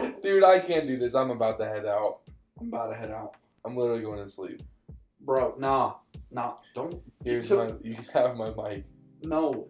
[0.00, 0.15] up.
[0.26, 1.14] Dude, I can't do this.
[1.14, 2.18] I'm about to head out.
[2.60, 3.36] I'm about to head out.
[3.64, 4.60] I'm literally going to sleep.
[5.20, 5.94] Bro, nah.
[6.32, 6.56] Nah.
[6.74, 7.00] Don't.
[7.24, 7.74] Here's my.
[7.80, 8.86] You can have my mic.
[9.22, 9.68] No.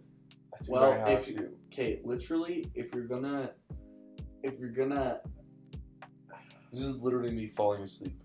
[0.66, 1.48] Well, if you- to.
[1.70, 3.50] Okay, literally, if you're gonna.
[4.42, 5.20] If you're gonna.
[6.72, 8.18] This is literally me falling asleep.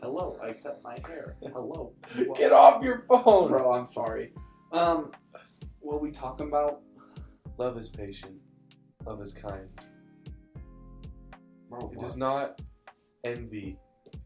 [0.00, 1.34] Hello, I cut my hair.
[1.42, 1.94] Hello.
[2.36, 3.48] Get off your phone.
[3.48, 4.32] Bro, I'm sorry.
[4.70, 5.10] Um,
[5.80, 6.82] what we talking about?
[7.56, 8.36] Love is patient.
[9.04, 9.68] Love is kind.
[11.68, 12.60] Bro, It does not
[13.24, 13.78] envy.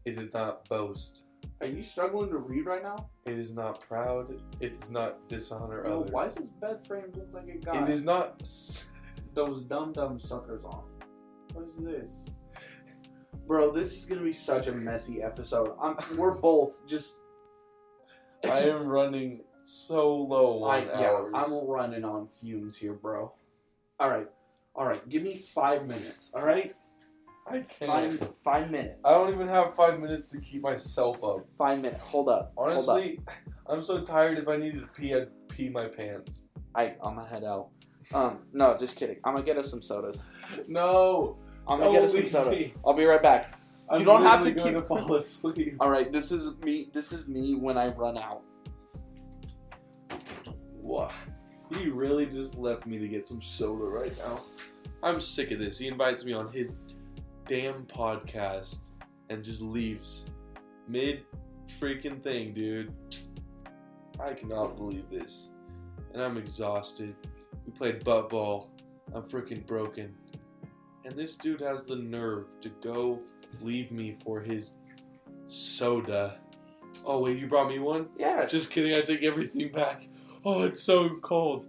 [0.05, 1.25] It does not boast.
[1.61, 3.09] Are you struggling to read right now?
[3.25, 4.33] It is not proud.
[4.59, 6.11] It does not dishonor Yo, others.
[6.11, 7.83] why does bed frame look like a guy?
[7.83, 8.37] it is not.
[8.41, 8.85] s-
[9.33, 10.83] those dumb dumb suckers on.
[11.53, 12.29] What is this?
[13.47, 15.75] Bro, this is gonna be such a messy episode.
[15.81, 17.19] I'm, we're both just.
[18.45, 21.25] I am running so low I, on yeah.
[21.33, 23.31] I'm running on fumes here, bro.
[23.99, 24.27] All right,
[24.75, 25.07] all right.
[25.07, 26.31] Give me five minutes.
[26.35, 26.73] All right,
[27.45, 28.33] I five can't.
[28.43, 28.99] five minutes.
[29.05, 31.45] I don't even have five minutes to keep myself up.
[31.57, 32.01] Five minutes.
[32.01, 32.53] Hold up.
[32.55, 32.73] hold up.
[32.73, 33.19] Honestly,
[33.67, 34.37] I'm so tired.
[34.37, 36.43] If I needed to pee, I'd pee my pants.
[36.75, 37.69] I I'm gonna head out.
[38.13, 39.17] Um, no, just kidding.
[39.23, 40.23] I'm gonna get us some sodas.
[40.67, 42.51] No, I'm gonna don't get us some leave soda.
[42.51, 42.73] me.
[42.85, 43.59] I'll be right back.
[43.89, 45.75] I'm don't have to literally keep- going to fall asleep.
[45.79, 46.89] All right, this is me.
[46.93, 48.41] This is me when I run out.
[50.81, 51.11] What?
[51.77, 54.39] He really just left me to get some soda right now.
[55.01, 55.77] I'm sick of this.
[55.79, 56.77] He invites me on his
[57.45, 58.89] damn podcast
[59.29, 60.25] and just leaves
[60.87, 61.23] mid
[61.79, 62.93] freaking thing, dude.
[64.19, 65.49] I cannot believe this.
[66.13, 67.15] And I'm exhausted.
[67.65, 68.71] We played butt ball.
[69.13, 70.13] I'm freaking broken.
[71.05, 73.19] And this dude has the nerve to go
[73.61, 74.77] leave me for his
[75.47, 76.39] soda.
[77.05, 78.07] Oh, wait, you brought me one?
[78.17, 80.07] Yeah, Just kidding, I take everything back.
[80.45, 81.65] Oh, it's so cold.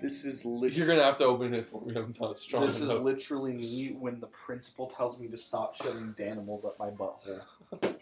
[0.00, 1.94] This is literally, You're gonna have to open it for me.
[1.96, 3.02] I'm not strong This is enough.
[3.02, 7.96] literally me when the principal tells me to stop shoving Danimals up my butthole.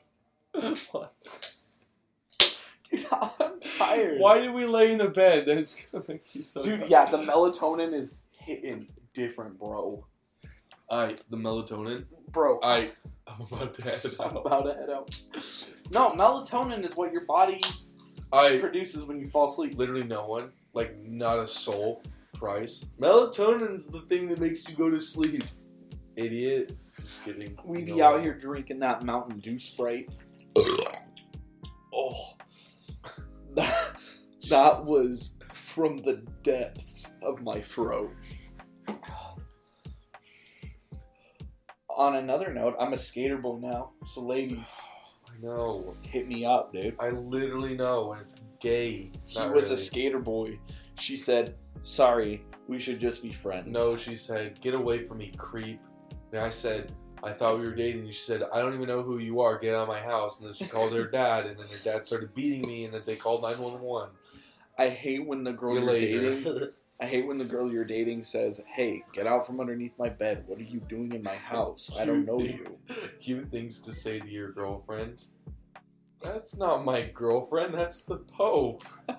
[0.92, 1.12] What?
[2.90, 4.20] Dude, I'm tired.
[4.20, 5.44] Why did we lay in a bed?
[5.46, 6.62] That's gonna make you so.
[6.62, 6.90] Dude, tired.
[6.90, 10.06] yeah, the melatonin is hitting different, bro.
[10.90, 12.04] I the melatonin.
[12.30, 12.90] Bro, I
[13.26, 14.46] I'm about to head I'm out.
[14.46, 15.20] about to head out.
[15.90, 17.60] No, melatonin is what your body
[18.32, 19.76] I produces when you fall asleep.
[19.76, 22.02] literally no one, like not a soul.
[22.34, 22.84] Price.
[23.00, 25.42] Melatonin's the thing that makes you go to sleep.
[26.16, 26.76] Idiot.
[27.00, 27.56] Just kidding.
[27.64, 28.22] We be No out one.
[28.22, 30.14] here drinking that Mountain Dew Sprite.
[31.92, 32.14] Oh.
[33.54, 33.96] That,
[34.50, 38.12] that was from the depths of my throat.
[41.88, 43.92] On another note, I'm a skater boy now.
[44.06, 44.76] So ladies,
[45.26, 45.94] I know.
[46.02, 46.96] hit me up, dude.
[47.00, 49.10] I literally know, and it's gay.
[49.24, 50.58] He Not was a skater boy.
[50.98, 55.32] She said, "Sorry, we should just be friends." No, she said, "Get away from me,
[55.36, 55.80] creep."
[56.32, 56.92] And I said,
[57.22, 59.58] "I thought we were dating." And she said, "I don't even know who you are.
[59.58, 62.06] Get out of my house." And then she called her dad, and then her dad
[62.06, 64.10] started beating me, and then they called nine one one.
[64.78, 66.68] I hate when the girl you're dating.
[67.00, 70.44] I hate when the girl you're dating says, "Hey, get out from underneath my bed.
[70.46, 71.90] What are you doing in my house?
[71.98, 72.78] I don't know you."
[73.20, 75.24] Cute things to say to your girlfriend.
[76.26, 77.72] That's not my girlfriend.
[77.74, 78.82] That's the Pope.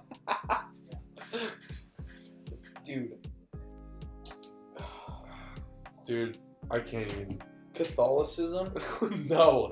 [2.84, 3.14] Dude,
[6.06, 6.38] Dude,
[6.72, 7.42] I can't even.
[7.74, 8.74] Catholicism
[9.28, 9.72] no.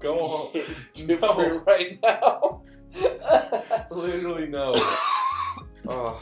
[0.00, 0.18] Go
[0.54, 0.62] on.
[1.06, 2.62] different right now.
[3.90, 4.72] Literally no.
[5.88, 6.20] Ugh.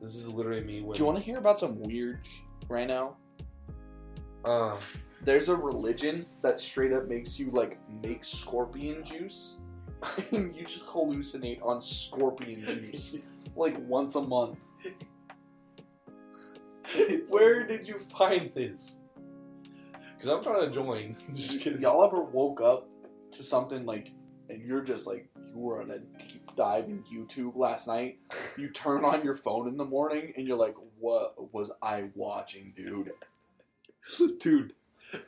[0.00, 0.82] this is literally me.
[0.82, 3.16] When, Do you want to hear about some weird sh- right now?
[4.44, 4.78] Um.
[5.24, 9.56] There's a religion that straight up makes you like make scorpion juice,
[10.32, 14.58] and you just hallucinate on scorpion juice like once a month.
[17.30, 19.00] Where did you find this?
[20.24, 21.16] Because I'm trying to join.
[21.34, 21.80] Just kidding.
[21.80, 22.88] Y'all ever woke up
[23.32, 24.12] to something like,
[24.48, 28.18] and you're just like, you were on a deep dive in YouTube last night.
[28.56, 32.72] You turn on your phone in the morning and you're like, what was I watching,
[32.76, 33.12] dude?
[34.38, 34.74] Dude,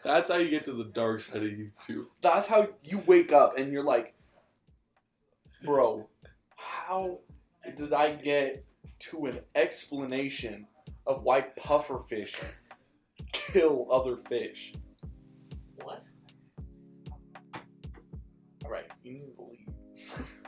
[0.05, 2.07] that's how you get to the dark side of YouTube.
[2.23, 4.15] That's how you wake up and you're like,
[5.65, 6.09] bro,
[6.57, 7.19] how
[7.77, 8.65] did I get
[8.99, 10.67] to an explanation
[11.07, 12.55] of why pufferfish
[13.33, 14.75] kill other fish?
[15.83, 16.03] What?
[18.65, 19.69] All right, you need to leave.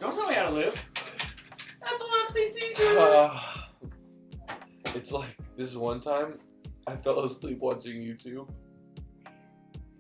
[0.00, 0.84] Don't tell me how to live.
[1.82, 2.98] Epilepsy seizure.
[2.98, 3.40] Uh,
[4.94, 6.38] it's like this one time
[6.86, 8.48] I fell asleep watching YouTube,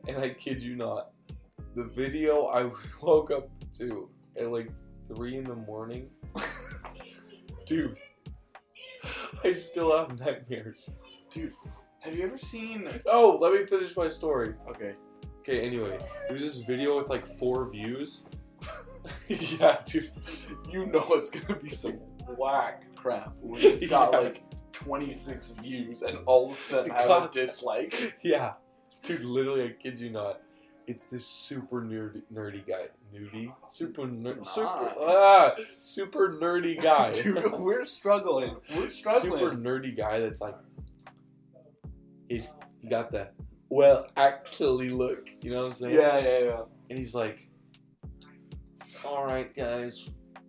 [0.08, 1.10] and I kid you not,
[1.74, 2.70] the video I
[3.02, 4.70] woke up to at like
[5.08, 6.08] three in the morning,
[7.66, 7.98] dude.
[9.44, 10.90] I still have nightmares.
[11.30, 11.52] Dude.
[12.00, 12.88] Have you ever seen?
[13.06, 14.54] Oh, let me finish my story.
[14.70, 14.94] Okay,
[15.40, 18.24] Okay, anyway, there's this video with like four views.
[19.28, 20.10] yeah, dude.
[20.70, 21.94] you know it's gonna be some
[22.36, 24.18] whack crap when it's got Yeah.
[24.18, 24.42] like
[24.72, 28.16] 26 views and all of them have a dislike.
[28.22, 28.54] Yeah,
[29.02, 29.24] dude.
[29.24, 30.40] Literally, I kid you not.
[30.86, 32.86] It's this super nerdy, nerdy guy.
[33.14, 33.52] Nudie?
[33.68, 37.12] Super, ner- super, ah, super nerdy guy.
[37.12, 38.56] Dude, we're struggling.
[38.74, 39.38] We're struggling.
[39.38, 40.56] Super nerdy guy that's like,
[42.28, 42.42] you
[42.88, 43.28] got the
[43.70, 45.28] well, actually, look.
[45.42, 45.94] You know what I'm saying?
[45.94, 46.60] Yeah, yeah, yeah.
[46.88, 47.48] And he's like,
[49.04, 50.08] "All right, guys,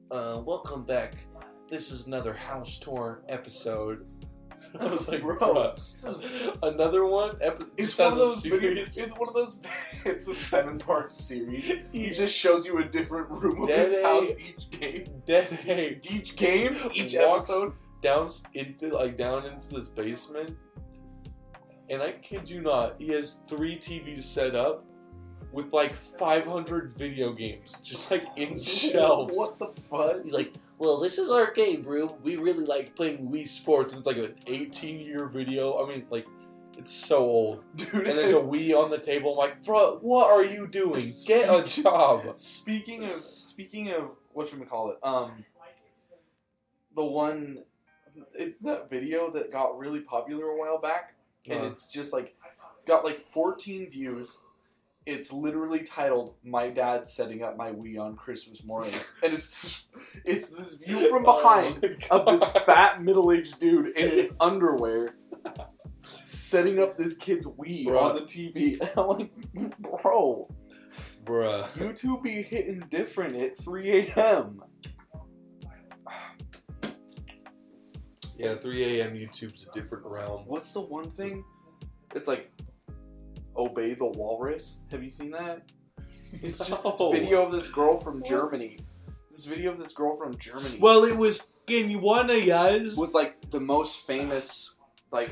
[0.09, 1.15] uh, welcome back.
[1.69, 4.07] This is another house tour episode."
[4.79, 8.45] I was like, Bro, "Bro, this is- another one." Epi- It's one of those.
[8.45, 9.61] It's one of those.
[10.05, 11.71] It's a seven-part series.
[11.91, 15.21] He just shows you a different room of his house each game.
[15.25, 17.73] Dead Hey Each game, each episode.
[18.01, 20.55] down into like down into this basement,
[21.89, 24.85] and I kid you not, he has three TVs set up
[25.51, 29.35] with like 500 video games, just like in shelves.
[29.35, 30.23] What the fuck?
[30.23, 32.13] He's like, well, this is our game room.
[32.23, 33.93] We really like playing Wii Sports.
[33.93, 35.83] And it's like an 18 year video.
[35.83, 36.25] I mean, like,
[36.77, 37.63] it's so old.
[37.75, 37.93] dude.
[37.93, 39.31] And there's a Wii on the table.
[39.33, 41.03] I'm like, bro, what are you doing?
[41.27, 42.31] Get a job.
[42.37, 45.43] Speaking of speaking of what should we call it, um,
[46.95, 47.59] the one,
[48.33, 51.13] it's that video that got really popular a while back,
[51.45, 51.65] and Uh.
[51.65, 52.35] it's just like
[52.77, 54.39] it's got like 14 views.
[55.09, 58.93] It's literally titled "My Dad Setting Up My Wii on Christmas Morning,"
[59.23, 59.87] and it's
[60.23, 65.15] it's this view from oh behind Oh of this fat middle-aged dude in his underwear
[66.21, 68.01] setting up this kid's Wii Bruh.
[68.01, 68.79] on the TV.
[68.81, 70.47] And I'm like, bro,
[71.23, 71.67] Bruh.
[71.71, 74.61] YouTube be hitting different at 3 a.m.
[78.37, 79.15] Yeah, 3 a.m.
[79.15, 80.43] YouTube's a different realm.
[80.45, 81.43] What's the one thing?
[82.15, 82.51] It's like
[83.59, 84.79] obey the walrus.
[84.91, 85.61] Have you seen that?
[86.41, 88.79] It's just this video of this girl from Germany.
[89.29, 92.95] This video of this girl from Germany Well, it was in one of guys.
[92.97, 94.75] was like the most famous,
[95.11, 95.31] like,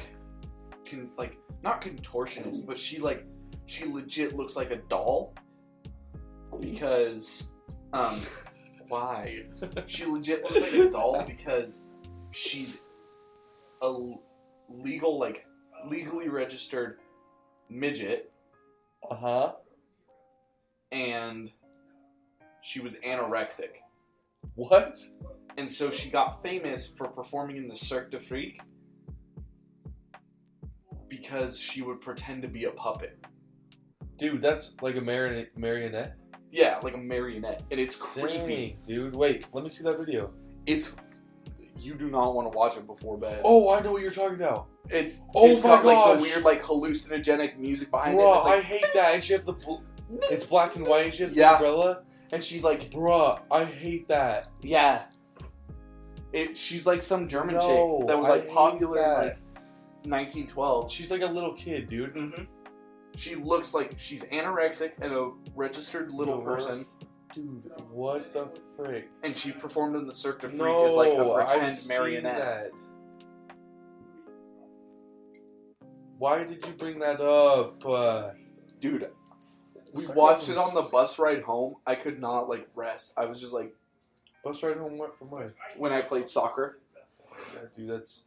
[0.88, 3.26] con- like not contortionist, but she like
[3.66, 5.34] she legit looks like a doll
[6.60, 7.52] because
[7.94, 8.20] um
[8.88, 9.46] why
[9.86, 11.88] she legit looks like a doll because
[12.32, 12.82] she's
[13.82, 14.22] a l-
[14.70, 15.46] legal like
[15.90, 17.00] legally registered
[17.70, 18.32] midget
[19.10, 19.54] Uh huh.
[20.92, 21.52] and
[22.62, 23.78] she was anorexic
[24.56, 24.98] What?
[25.58, 28.60] and so she got famous for performing in the Cirque du Freak
[31.08, 33.18] because she would pretend to be a puppet.
[34.18, 35.58] Dude, that's like a marionette.
[35.58, 36.16] marionette?
[36.52, 38.78] Yeah, like a marionette, and it's creepy.
[38.88, 39.16] Dang, dude.
[39.16, 40.32] Wait, let me see that video.
[40.66, 40.96] It's
[41.78, 43.42] you do not want to watch it before bed.
[43.44, 44.68] Oh, I know what you're talking about.
[44.90, 48.22] It's Oh it's my got like the weird like hallucinogenic music behind it.
[48.22, 49.14] Bruh, It's I hate that.
[49.14, 49.54] And she has the.
[49.54, 49.82] Bl-
[50.32, 51.06] it's black and white.
[51.06, 51.50] And she has Yeah.
[51.50, 52.04] the umbrella.
[52.32, 54.48] and she's like, Bruh, I hate that.
[54.62, 55.04] yeah.
[56.34, 59.38] It, she's like some German No, chick that was like popular in like
[60.04, 60.92] 1912.
[60.92, 62.14] She's like a little kid, dude.
[62.14, 62.44] Mm-hmm.
[63.16, 66.44] She looks like she's anorexic and a registered little No.
[66.44, 66.86] person,
[67.34, 69.10] Dude, what the frick?
[69.24, 72.72] and she performed in the Cirque du Freak No, as like a pretend marionette.
[76.18, 77.86] Why did you bring that up?
[77.86, 78.30] Uh,
[78.80, 79.08] Dude,
[79.94, 81.76] we Sarcasm watched it on the bus ride home.
[81.86, 83.14] I could not like rest.
[83.18, 83.74] I was just like
[84.44, 85.54] bus ride home what from where?
[85.78, 86.80] when I played soccer.
[87.54, 88.20] Yeah, dude, that's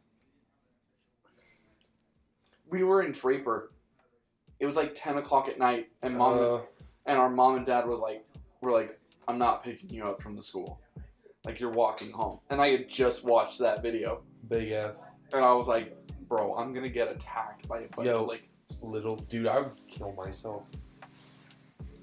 [2.69, 3.71] We were in Draper.
[4.59, 6.59] It was like ten o'clock at night, and mom uh,
[7.05, 8.25] and our mom and dad was like,
[8.61, 8.91] "We're like,
[9.27, 10.79] I'm not picking you up from the school.
[11.45, 14.95] Like you're walking home." And I had just watched that video, big F.
[15.33, 15.97] and I was like,
[16.31, 18.21] "Bro, I'm gonna get attacked by a bunch Yo.
[18.21, 18.47] of like."
[18.81, 20.63] Little dude, I would kill myself.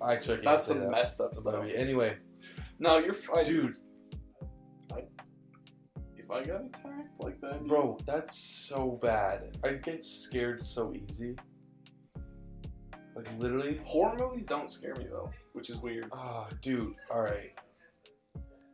[0.07, 1.65] Actually, I can't That's say some that messed up about stuff.
[1.65, 1.75] me.
[1.75, 2.19] Anyway,
[2.79, 3.75] No, you're fine, dude,
[6.17, 9.57] If I got attacked like that, dude- bro, that's so bad.
[9.65, 11.37] I get scared so easy.
[13.17, 13.81] Like literally.
[13.85, 16.11] horror movies don't scare me though, which is weird.
[16.13, 16.95] Ah, dude.
[17.11, 17.53] All right.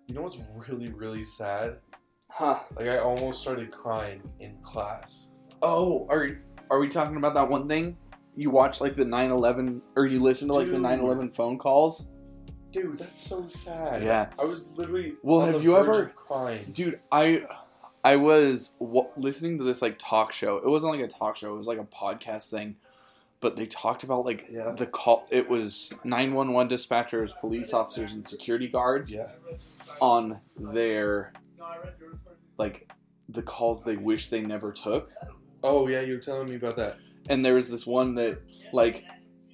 [0.08, 1.78] You know what's really, really sad?
[2.28, 2.58] Huh?
[2.76, 5.28] Like I almost started crying in class.
[5.66, 6.38] Oh, are
[6.70, 7.96] are we talking about that one thing?
[8.37, 10.83] You watch like the 9/11, or you listen to like the Dude.
[10.83, 12.07] 9/11 phone calls?
[12.70, 14.03] Dude, that's so sad.
[14.03, 14.31] Yeah.
[14.38, 15.14] I was literally.
[15.22, 16.64] Well, on have the you verge ever- of crying?
[16.72, 17.46] Dude, I
[18.05, 20.59] I was w- listening to this like talk show.
[20.59, 21.55] It wasn't like a talk show.
[21.55, 22.77] It was like a podcast thing.
[23.40, 24.72] But they talked about like Yeah.
[24.72, 25.27] the call.
[25.31, 29.29] It was 911 dispatchers, police officers, and security guards Yeah.
[30.00, 31.32] on their
[32.59, 32.91] like
[33.28, 35.11] the calls they wish they never took.
[35.64, 36.98] Oh yeah, you were telling me about that.
[37.30, 38.38] And there was this one that
[38.72, 39.04] like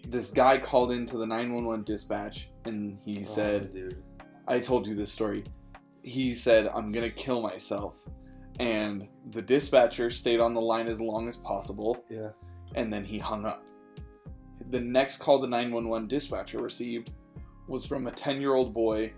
[0.08, 4.02] this guy called into the 911 dispatch and he oh, said, oh, dude.
[4.48, 5.44] I told you this story.
[6.02, 7.94] He said, I'm going to kill myself.
[8.58, 12.04] And the dispatcher stayed on the line as long as possible.
[12.10, 12.30] Yeah.
[12.74, 13.62] And then he hung up.
[14.70, 17.10] The next call the 911 dispatcher received
[17.68, 19.12] was from a 10 year old boy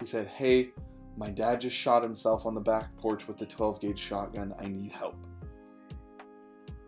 [0.00, 0.70] who said, Hey,
[1.16, 4.54] my dad just shot himself on the back porch with a 12 gauge shotgun.
[4.58, 5.26] I need help.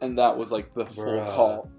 [0.05, 1.35] And that was like the full Bruh.
[1.35, 1.71] call.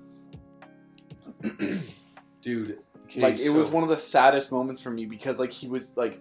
[2.42, 2.80] dude.
[3.06, 5.98] okay, like it was one of the saddest moments for me because like he was
[5.98, 6.20] like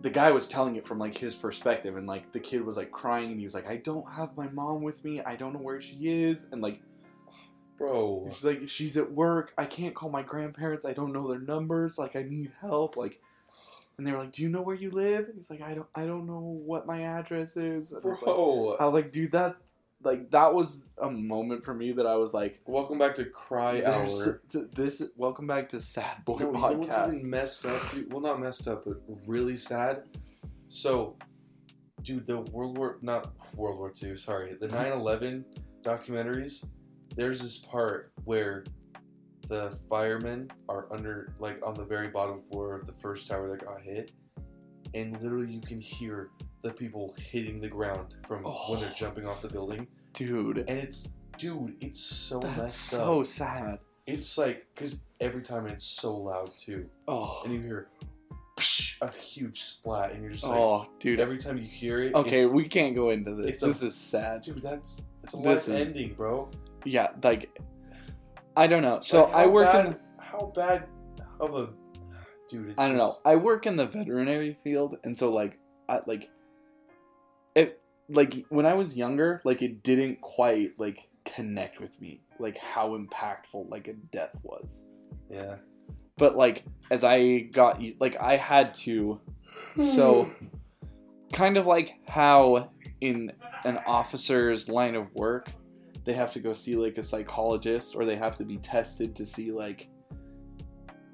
[0.00, 2.90] the guy was telling it from like his perspective and like the kid was like
[2.90, 5.60] crying and he was like i don't have my mom with me i don't know
[5.60, 6.80] where she is and like
[7.78, 8.28] bro.
[8.32, 11.98] she's like she's at work i can't call my grandparents i don't know their numbers
[11.98, 13.20] like i need help like
[13.98, 15.88] and they were like do you know where you live and he's like i don't
[15.94, 19.12] i don't know what my address is and I was like- Bro, I was like
[19.12, 19.56] dude that
[20.02, 23.80] like that was a moment for me that i was like welcome back to Cry
[23.80, 24.40] there's- Hour.
[24.52, 27.90] th- this welcome back to sad boy No, you know what's podcast even messed up?
[27.92, 28.12] Dude?
[28.12, 28.96] Well, not messed up, but
[29.26, 30.04] really sad.
[30.68, 31.16] So,
[32.02, 34.16] dude, the World War not World War Two.
[34.16, 35.44] Sorry, the 9/11
[35.82, 36.64] documentaries.
[37.16, 38.64] There's this part where
[39.48, 43.64] the firemen are under, like, on the very bottom floor of the first tower that
[43.64, 44.12] got hit,
[44.94, 46.30] and literally you can hear
[46.62, 48.96] the people hitting the ground from when they're Oh.
[48.96, 51.08] jumping off the building, dude and it's,
[51.38, 53.26] dude, it's so That's so up.
[53.26, 53.78] sad.
[54.06, 57.88] It's like because every time it's so loud too Oh, and you hear
[58.58, 61.20] psh, a huge splat, and you're just like, oh, dude.
[61.20, 63.54] every time you hear it, Okay, we can't go into this.
[63.54, 64.42] it's a- This is sad.
[64.42, 66.50] dude, that's it's a This is- ending, bro.
[66.84, 67.58] Yeah, like
[68.56, 69.00] I don't know.
[69.00, 69.92] So Like, I work bad, in.
[69.92, 70.88] The, how bad
[71.38, 71.68] of a
[72.48, 72.70] dude?
[72.70, 73.16] It's I don't know.
[73.24, 75.58] I work in the veterinary field, and so like,
[75.88, 76.28] I like
[77.54, 77.80] it.
[78.08, 82.96] Like when I was younger, like it didn't quite like connect with me, like how
[82.96, 84.84] impactful like a death was.
[85.30, 85.56] Yeah,
[86.16, 89.20] But like as I got like I had to
[89.76, 90.28] So,
[91.32, 92.70] kind of like how
[93.00, 93.32] in
[93.64, 95.50] an officer's line of work,
[96.04, 99.24] they have to go see like a psychologist or they have to be tested to
[99.24, 99.88] see like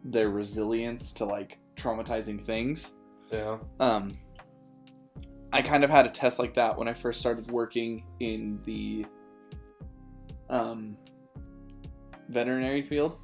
[0.04, 2.92] their resilience to like traumatizing things.
[3.30, 4.12] yeah, Um,
[5.52, 9.06] I kind of had a test like that when I first started working in the
[10.50, 10.96] um,
[12.28, 13.18] veterinary field,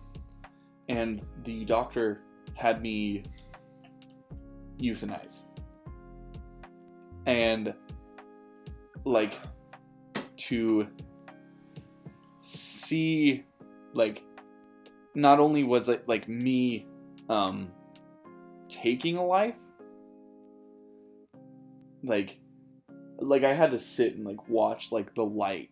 [0.88, 2.22] and the doctor
[2.54, 3.24] had me
[4.80, 5.44] euthanize,
[7.26, 7.74] and
[9.04, 9.38] like
[10.36, 10.88] to
[12.40, 13.44] see
[13.94, 14.24] like
[15.14, 16.86] not only was it like me
[17.28, 17.70] um
[18.68, 19.58] taking a life
[22.02, 22.38] like
[23.18, 25.70] like I had to sit and like watch like the light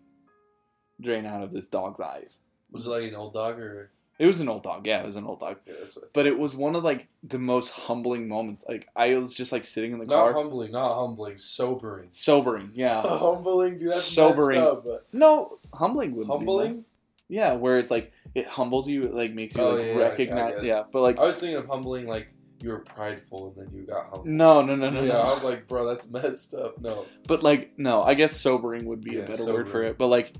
[1.00, 2.38] drain out of this dog's eyes.
[2.70, 3.90] was it like an old dog or?
[4.18, 5.56] It was an old dog, yeah, it was an old dog.
[5.66, 5.72] Yeah,
[6.12, 8.66] But it was one of like the most humbling moments.
[8.68, 12.08] Like I was just like sitting in the not car, humbling, not humbling, sobering.
[12.10, 12.72] sobering.
[12.74, 13.88] Yeah, humbling, dude.
[13.88, 14.60] That's Sobering.
[14.60, 16.84] Up, but no, humbling would be humbling.
[17.28, 20.64] Yeah, where it's like it humbles you, it like makes you Oh, like yeah, recognize.
[20.66, 22.28] Yeah, but like I was thinking of humbling, like
[22.60, 25.20] you were prideful and then you got no, no, no, no, yeah, no.
[25.20, 26.78] I was like, bro, that's messed up.
[26.80, 29.96] No, But like, no, I guess sobering would be Yeah, a better word for it.
[29.98, 30.32] But like,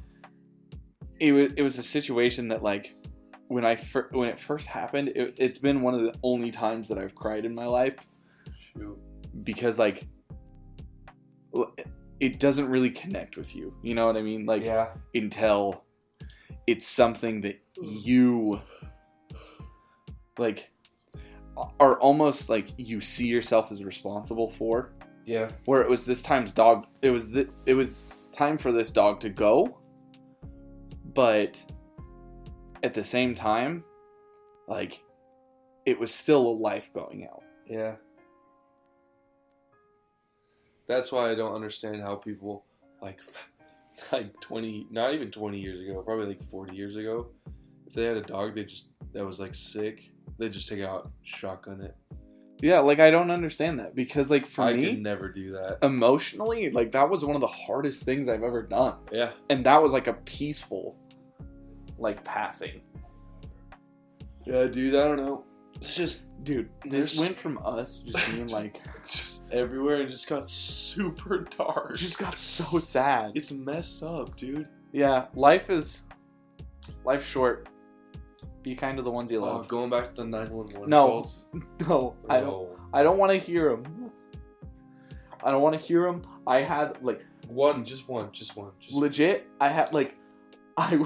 [1.18, 2.94] it was it was a situation that like
[3.48, 6.88] when I fir- when it first happened, it, it's been one of the only times
[6.88, 7.96] that I've cried in my life
[8.74, 8.98] shoot.
[9.42, 10.06] because like
[12.20, 13.74] it doesn't really connect with you.
[13.82, 14.46] You know what I mean?
[14.46, 15.84] Like yeah, until
[16.66, 18.60] it's something that you
[20.38, 20.70] like
[21.78, 24.92] are almost like you see yourself as responsible for.
[25.26, 28.90] Yeah, where it was this time's dog it was th- it was time for this
[28.90, 29.78] dog to go.
[31.14, 31.62] But
[32.82, 33.84] at the same time
[34.70, 35.02] like
[35.84, 37.42] it was still a life going out.
[37.66, 37.96] Yeah.
[40.88, 42.64] That's why I don't understand how people
[43.02, 43.18] like
[44.12, 47.30] like twenty, not even twenty years ago, probably like forty years ago,
[47.86, 51.10] if they had a dog they just that was like sick, they just take out
[51.22, 51.94] shotgun it.
[52.62, 55.78] yeah like i don't understand that because like for I me could never do that.
[55.82, 59.82] emotionally like that was one of the hardest things i've ever done Yeah, and that
[59.82, 60.96] was like a peaceful
[61.98, 62.80] like passing
[64.46, 64.94] yeah, dude.
[64.94, 65.44] I don't know.
[65.76, 70.48] It's just dude this went from us just being like just everywhere and just got
[70.48, 71.94] super dark.
[71.96, 74.66] just got so sad it's messed up, dude.
[74.92, 76.02] yeah life is
[77.04, 77.68] life short
[78.62, 80.88] be kind to the ones you Oh, love going back to the nine one one
[80.90, 81.06] No.
[81.06, 81.48] calls.
[81.88, 84.10] no i don't i don't want to hear them
[85.42, 88.94] i don't want to hear them i had like One, just one, just one, just
[88.94, 90.16] legit i had like
[90.76, 91.02] I,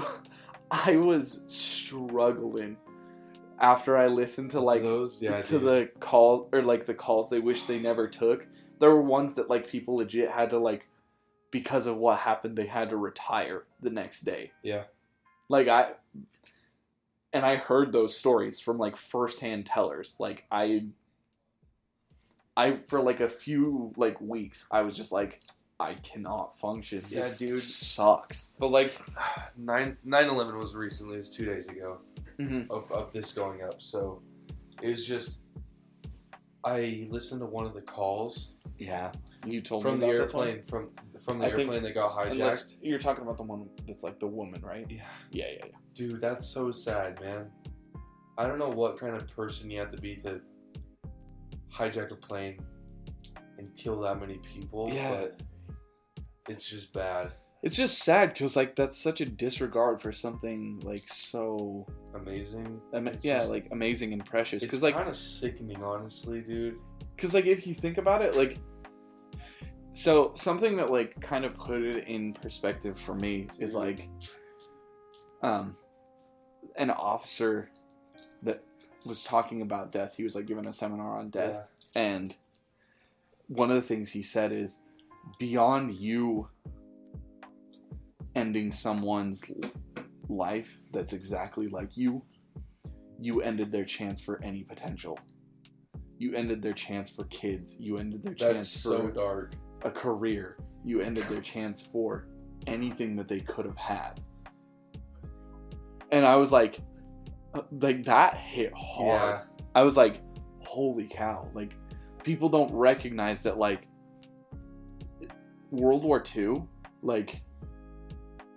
[0.71, 2.77] I was struggling
[3.59, 5.21] after i listened to like those.
[5.21, 8.47] Yeah, to the calls or like the calls they wish they never took
[8.79, 10.87] there were ones that like people legit had to like
[11.51, 14.83] because of what happened they had to retire the next day Yeah.
[15.49, 15.93] like i
[17.35, 20.85] and i heard those stories from like firsthand tellers like i
[22.57, 25.41] i for like a few like weeks i was just like
[25.79, 27.57] i cannot function Yeah, This dude.
[27.57, 28.97] sucks But like,
[29.57, 31.15] nine nine eleven was recently.
[31.15, 31.97] It was two days ago.
[32.39, 32.69] Mhm.
[32.69, 33.81] of, of this going up.
[33.81, 34.21] So
[34.81, 35.41] it was just
[36.65, 39.11] I listened to one of the calls Yeah,
[39.45, 40.47] you told from me the about this one.
[40.47, 40.89] airplane from
[41.23, 42.31] from the I airplane that got hijacked.
[42.31, 44.85] Unless you're talking about the one that's like the woman, right?
[44.89, 45.03] Yeah.
[45.31, 45.77] Yeah, yeah, yeah.
[45.93, 47.51] Dude, that's so sad, man.
[48.37, 50.41] I don't know what kind of person you have to be to
[51.73, 52.57] hijack a plane
[53.57, 55.11] and kill that many people, Yeah.
[55.11, 55.41] but
[56.49, 57.31] it's just bad.
[57.65, 62.79] It's just sad because like that's such a disregard for something like so Amazing.
[62.93, 64.61] ama- yeah just- like amazing and precious.
[64.61, 66.77] It's Because like kind of sickening, honestly, dude.
[67.15, 68.59] because like if you think about it like
[69.93, 74.09] so something that like kind of put it in perspective for me is like
[75.41, 75.75] um
[76.77, 77.69] an officer
[78.43, 78.57] that
[79.07, 82.35] was talking about death he was like giving a seminar on death and
[83.47, 84.79] one of the things he said is
[85.39, 86.47] beyond you
[88.35, 89.43] ending someone's
[90.29, 92.21] life that's exactly like you
[93.19, 95.17] you ended their chance for any potential
[96.17, 99.53] you ended their chance for kids you ended their That's chance so for dark.
[99.83, 102.27] a career you ended their chance for
[102.67, 104.21] anything that they could have had
[106.11, 106.79] and i was like
[107.53, 109.41] uh, like that hit hard Yeah.
[109.75, 110.21] I was like,
[110.61, 111.49] holy cow.
[111.53, 111.75] Like,
[112.23, 113.89] people don't recognize that, like,
[115.69, 116.63] World War II,
[117.01, 117.41] like,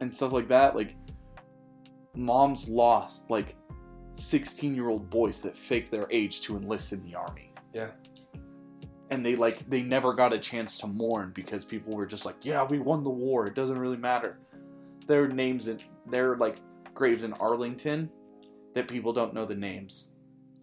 [0.00, 0.96] and stuff like that, like,
[2.14, 3.56] moms lost, like,
[4.12, 7.52] 16 year old boys that faked their age to enlist in the army.
[7.72, 7.88] Yeah.
[9.10, 12.44] And they, like, they never got a chance to mourn because people were just like,
[12.44, 13.46] yeah, we won the war.
[13.46, 14.38] It doesn't really matter.
[15.06, 16.56] Their names, in, their, like,
[16.94, 18.10] graves in Arlington
[18.74, 20.10] that people don't know the names.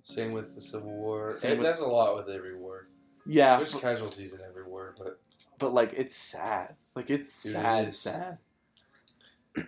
[0.03, 1.33] Same with the Civil War.
[1.33, 2.87] Same And with- that's a lot with every war.
[3.25, 3.57] Yeah.
[3.57, 5.19] There's casualties in every war, but
[5.57, 6.75] but like it's sad.
[6.95, 7.97] Like it's Dude, it sad, is.
[7.99, 8.37] sad.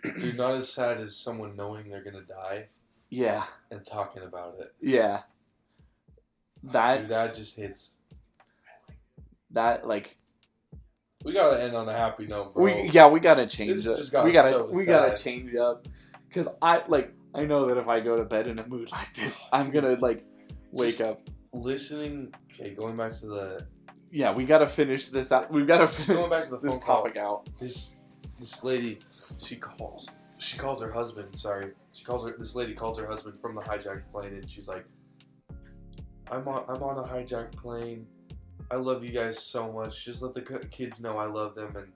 [0.03, 2.67] Dude, not as sad as someone knowing they're gonna die
[3.09, 4.73] Yeah, and talking about it.
[4.81, 5.21] yeah.
[6.63, 7.97] That's Dude, that just hits.
[9.51, 10.17] that like
[11.23, 12.63] We gotta end on a happy note, bro.
[12.63, 13.97] we yeah we gotta change This it.
[13.97, 15.23] just got we gotta so we gotta sad.
[15.23, 15.87] change up
[16.27, 19.13] because I like I know that if I go to bed in a mood like
[19.13, 20.25] this, I'm gonna like
[20.71, 21.21] wake Just- up.
[21.53, 22.33] Listening.
[22.53, 23.65] Okay, going back to the
[24.11, 25.49] Yeah, we gotta finish this out.
[25.51, 27.03] We've gotta finish going back to the this phone call.
[27.03, 27.47] topic out.
[27.59, 27.95] This
[28.39, 28.99] this lady,
[29.41, 30.07] she calls.
[30.37, 31.37] She calls her husband.
[31.37, 32.35] Sorry, she calls her.
[32.37, 34.85] This lady calls her husband from the hijacked plane, and she's like,
[36.29, 36.65] "I'm on.
[36.67, 38.05] I'm on a hijacked plane.
[38.69, 40.05] I love you guys so much.
[40.05, 41.87] Just let the kids know I love them, and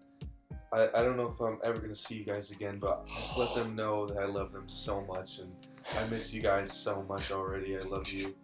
[0.74, 3.54] I, I don't know if I'm ever gonna see you guys again, but just let
[3.56, 5.52] them know that I love them so much, and
[6.00, 7.78] I miss you guys so much already.
[7.78, 8.36] I love you."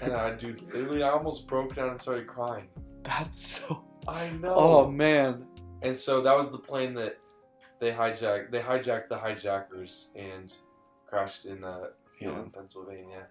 [0.00, 2.68] And I, dude, literally, I almost broke down and started crying.
[3.04, 3.84] That's so.
[4.08, 4.54] I oh, know.
[4.56, 5.46] Oh man.
[5.82, 7.18] And so that was the plane that
[7.80, 8.50] they hijacked.
[8.50, 10.52] They hijacked the hijackers and
[11.06, 11.86] crashed in uh,
[12.20, 12.40] Yeah.
[12.40, 13.26] in Pennsylvania.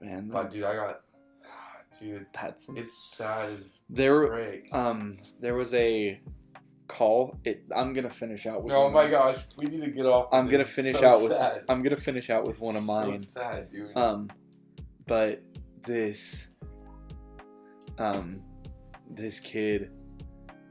[0.00, 1.00] Man, But dude, I got,
[2.00, 4.26] dude, that's it's sad as there.
[4.26, 4.72] break.
[4.74, 6.20] Um, there was a
[6.88, 7.38] call.
[7.44, 7.64] It.
[7.74, 8.72] I'm gonna finish out with.
[8.74, 10.28] Oh my gosh, we need to get off.
[10.32, 10.68] I'm gonna this.
[10.74, 11.64] Finish so out with.
[11.68, 13.20] I'm gonna finish out with one of mine.
[13.20, 13.96] So sad, dude.
[13.96, 14.30] Um,
[15.06, 15.42] but
[15.86, 16.48] this,
[17.98, 18.42] um,
[19.10, 19.90] this kid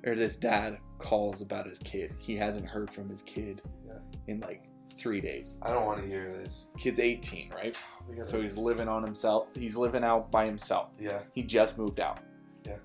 [0.05, 2.15] or this dad calls about his kid.
[2.17, 3.93] He hasn't heard from his kid Yeah.
[4.27, 4.63] in like
[4.97, 5.59] three days.
[5.61, 6.69] I don't want to hear this.
[6.77, 7.77] Kid's 18, right?
[8.21, 9.47] So he's living on himself.
[9.53, 10.91] He's living out by himself.
[10.99, 12.19] yeah, He just moved out.
[12.65, 12.77] Yeah.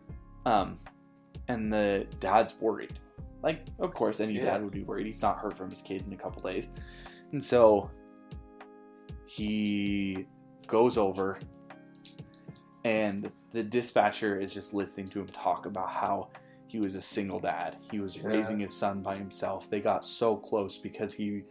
[0.46, 0.80] Um,
[1.48, 2.98] and the dad's worried.
[3.42, 4.46] Like, of course, any Yeah.
[4.46, 5.06] dad would be worried.
[5.06, 6.70] He's not heard from his kid in a couple days,
[7.32, 7.88] and so
[9.26, 10.26] he
[10.66, 11.38] goes over,
[12.84, 16.28] and the dispatcher is just listening to him talk about how
[16.68, 17.76] he was a single dad.
[17.90, 18.28] He was Yeah.
[18.28, 19.68] raising his son by himself.
[19.68, 21.42] They got so close because he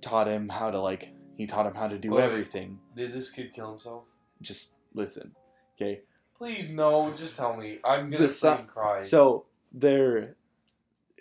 [0.00, 1.12] taught him how to like.
[1.36, 2.78] He taught him how to do Wait, everything.
[2.94, 4.04] Did this kid kill himself?
[4.40, 5.34] Just listen,
[5.76, 6.00] okay?
[6.34, 7.12] Please no.
[7.14, 7.78] Just tell me.
[7.84, 9.00] I'm gonna son- cry.
[9.00, 10.36] So they're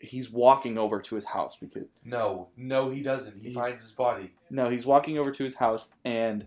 [0.01, 3.41] he's walking over to his house because no, no, he doesn't.
[3.41, 4.33] He He- finds his body.
[4.49, 6.45] no, he's walking over to his house and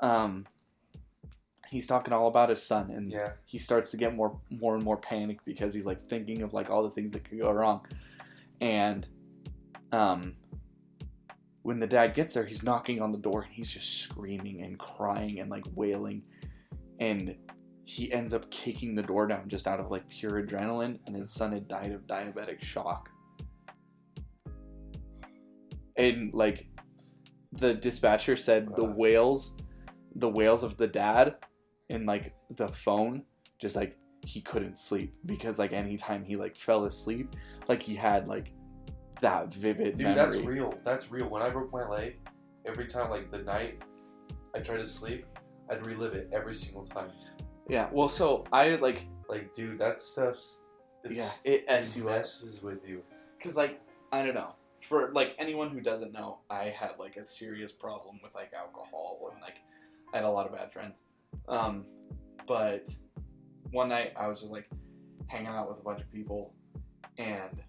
[0.00, 0.46] um
[1.74, 3.32] he's talking all about his son and Yeah.
[3.44, 6.70] he starts to get more more and more panic because he's like thinking of like
[6.70, 7.84] all the things that could go wrong.
[8.60, 9.08] And
[9.90, 10.36] um
[11.62, 14.78] when the dad gets there, he's knocking on the door and he's just screaming and
[14.78, 16.22] crying and like wailing
[17.00, 17.34] and
[17.84, 21.32] he ends up kicking the door down just out of like pure adrenaline and his
[21.32, 23.08] son had died of diabetic shock.
[25.96, 26.66] And like
[27.52, 28.96] the dispatcher said the Right.
[28.96, 29.56] wails
[30.16, 31.34] the wails of the dad
[31.88, 33.22] in like the phone
[33.60, 37.36] just like he couldn't sleep because like anytime he like fell asleep
[37.68, 38.52] like he had like
[39.20, 40.74] that vivid Dude, memory that's real.
[40.84, 41.28] That's real.
[41.28, 42.16] When I broke my leg,
[42.66, 43.82] every time like the night
[44.54, 45.26] I try to sleep,
[45.70, 47.10] I'd relive it every single time.
[47.68, 47.88] Yeah.
[47.92, 50.60] Well, so I like Like, dude, that stuff's
[51.04, 53.02] it's, yeah, it you messes with you.
[53.40, 53.80] Cause like
[54.12, 54.54] I don't know.
[54.80, 59.30] For like anyone who doesn't know, I had like a serious problem with like alcohol
[59.32, 59.56] and like
[60.12, 61.04] I had a lot of bad friends.
[61.48, 61.84] Um,
[62.46, 62.88] but
[63.70, 64.68] one night I was just like
[65.26, 66.54] hanging out with a bunch of people,
[67.18, 67.62] and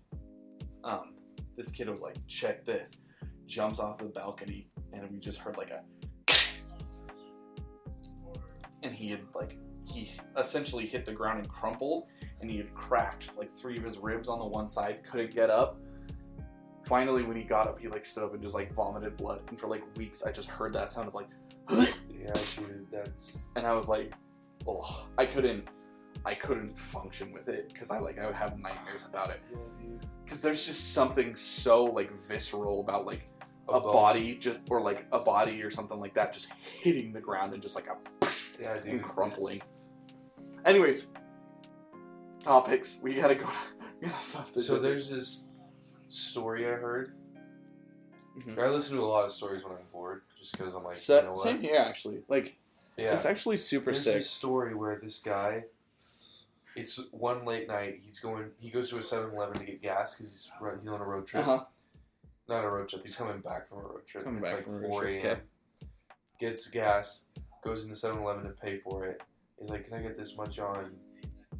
[0.83, 1.15] um,
[1.57, 2.97] this kid was like, "Check this!"
[3.47, 5.81] Jumps off the balcony, and we just heard like a,
[8.83, 9.57] and he had like
[9.87, 12.07] he essentially hit the ground and crumpled,
[12.41, 15.49] and he had cracked like three of his ribs on the one side, couldn't get
[15.49, 15.79] up.
[16.83, 19.59] Finally, when he got up, he like stood up and just like vomited blood, and
[19.59, 21.29] for like weeks, I just heard that sound of like,
[22.25, 22.33] Yeah,
[22.67, 24.13] dude, that's and I was like,
[24.67, 25.67] oh, I couldn't,
[26.25, 29.97] I couldn't function with it because I like I would have nightmares about it yeah,
[30.23, 33.29] because there's just something so like visceral about like
[33.69, 36.49] a, A body just or like a body or something like that just
[36.81, 37.97] hitting the ground and just like a
[38.59, 38.85] Yeah, dude.
[38.93, 39.61] and crumpling.
[40.65, 41.07] Anyways,
[42.43, 42.99] topics.
[43.01, 43.47] We gotta go.
[44.01, 44.67] We gotta stop this.
[44.67, 45.47] So there's this
[46.09, 47.13] story I heard.
[48.37, 48.59] Mhm.
[48.59, 51.21] I listen to a lot of stories when I'm bored, just because I'm like, you
[51.21, 52.19] know same here actually.
[52.27, 52.55] Like
[52.97, 53.13] Yeah.
[53.13, 54.13] it's actually super There's sick.
[54.15, 55.63] this story where this guy,
[56.75, 57.99] it's one late night.
[58.05, 58.51] He's going.
[58.59, 61.43] He goes to a 7-Eleven to get gas because he's he's on a road trip.
[61.43, 61.63] huh.
[62.47, 63.01] Not a road trip.
[63.03, 64.23] He's coming back from a road trip.
[64.23, 65.31] Coming it's back like from road 4 trip, a.m.
[65.31, 65.41] okay.
[66.39, 67.21] Gets gas.
[67.63, 69.21] Goes into 7-Eleven to pay for it.
[69.59, 70.91] He's like, "Can I get this much on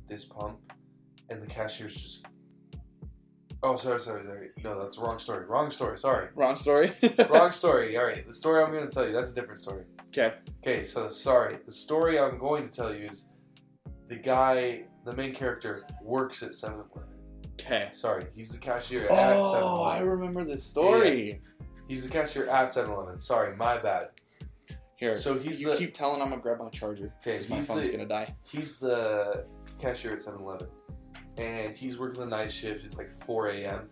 [0.08, 0.60] this pump?"
[1.30, 2.26] And the cashier's just.
[3.64, 4.50] Oh, sorry, sorry, sorry.
[4.64, 5.46] No, that's wrong story.
[5.46, 5.98] Wrong story.
[5.98, 6.28] Sorry.
[6.36, 6.94] Wrong story.
[7.30, 7.98] Wrong story.
[7.98, 9.84] All right, the story I'm going to tell you, that's a different story.
[10.08, 10.34] Okay.
[10.62, 11.58] Okay, so sorry.
[11.66, 13.30] The story I'm going to tell you is
[14.08, 17.10] the guy, the main character, works at 7 Eleven.
[17.60, 17.88] Okay.
[17.92, 21.42] Sorry, he's the cashier at 7 Oh, I remember this story.
[21.88, 23.20] He's the cashier at 7 Eleven.
[23.20, 24.10] Sorry, my bad.
[24.98, 25.14] Here.
[25.16, 27.14] So he's you the keep telling I'm gonna grab my charger.
[27.26, 28.34] okay, my phone's the, gonna die.
[28.50, 29.46] he's the
[29.80, 30.68] cashier at 7 Eleven.
[31.38, 32.86] And he's working the night shift.
[32.86, 33.90] It's like 4 a.m.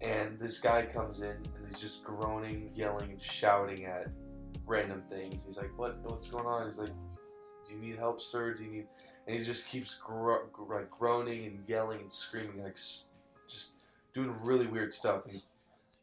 [0.00, 4.08] And this guy comes in and he's just groaning, yelling, and shouting at
[4.64, 5.44] random things.
[5.44, 5.98] He's like, "What?
[6.02, 6.92] What's going on?" He's like,
[7.66, 8.54] "Do you need help, sir?
[8.54, 8.86] Do you need?"
[9.26, 12.76] And he just keeps gro- like groaning and yelling and screaming, like
[13.48, 13.70] just
[14.14, 15.26] doing really weird stuff.
[15.26, 15.42] And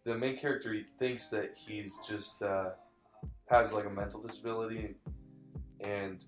[0.04, 2.72] the main character he thinks that he's just uh,
[3.50, 4.96] has like a mental disability,
[5.80, 6.24] and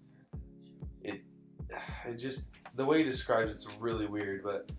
[1.01, 1.21] it
[2.07, 2.47] it just
[2.77, 4.43] the way he describes it's really weird.
[4.43, 4.71] But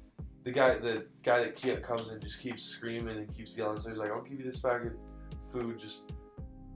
[0.44, 3.78] the guy the guy that ke- comes and just keeps screaming and keeps yelling.
[3.78, 4.92] So he's like, "I'll give you this bag of
[5.52, 5.78] food.
[5.78, 6.12] Just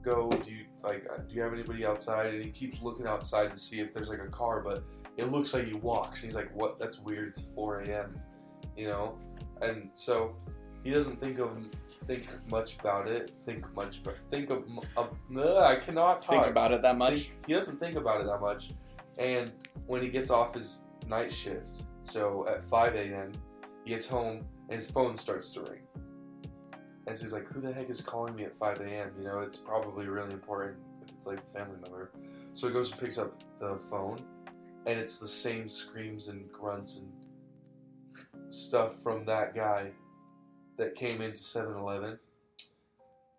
[0.03, 0.29] go.
[0.29, 1.05] Do you like?
[1.11, 4.09] uh, Do you have anybody outside?" And he keeps looking outside to see if there's
[4.09, 4.83] like a car, but
[5.17, 6.21] it looks like he walks.
[6.21, 6.77] And he's like, "What?
[6.79, 7.29] That's weird.
[7.29, 8.19] It's 4 a.m.
[8.77, 9.17] You know."
[9.61, 10.35] And so
[10.83, 11.51] he doesn't think of
[12.05, 13.31] think much about it.
[13.45, 14.65] Think much, think of.
[14.97, 16.29] ugh, I cannot talk.
[16.29, 17.21] Think about it that much.
[17.29, 18.71] Think- he doesn't think about it that much.
[19.17, 19.51] And
[19.85, 23.31] when he gets off his night shift, so at 5 a.m.,
[23.83, 25.81] he gets home and his phone starts to ring.
[27.05, 29.11] And so he's like, who the heck is calling me at 5 a.m.?
[29.17, 32.11] You know, it's probably really important if it's like a family member.
[32.53, 34.23] So he goes and picks up the phone,
[34.85, 37.11] and it's the same screams and grunts and
[38.53, 39.91] stuff from that guy
[40.77, 42.17] that came into 7 Eleven.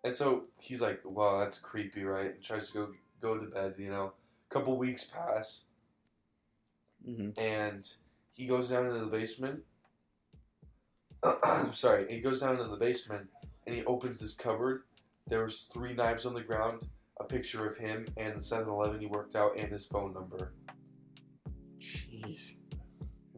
[0.03, 2.35] And so he's like, wow, that's creepy, right?
[2.35, 2.89] And tries to go
[3.21, 4.13] go to bed, you know.
[4.49, 5.65] A couple weeks pass,
[7.05, 7.87] hmm and
[8.31, 9.61] he goes down into the basement.
[11.73, 13.27] Sorry, he goes down into the basement
[13.65, 14.83] and he opens this cupboard.
[15.27, 16.83] There was three knives on the ground,
[17.19, 20.53] a picture of him and the 7-Eleven he worked out, and his phone number.
[21.79, 22.57] Jeez.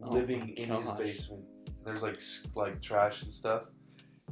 [0.02, 1.44] Oh living my in his basement.
[1.84, 2.20] There's like
[2.54, 3.64] like trash and stuff.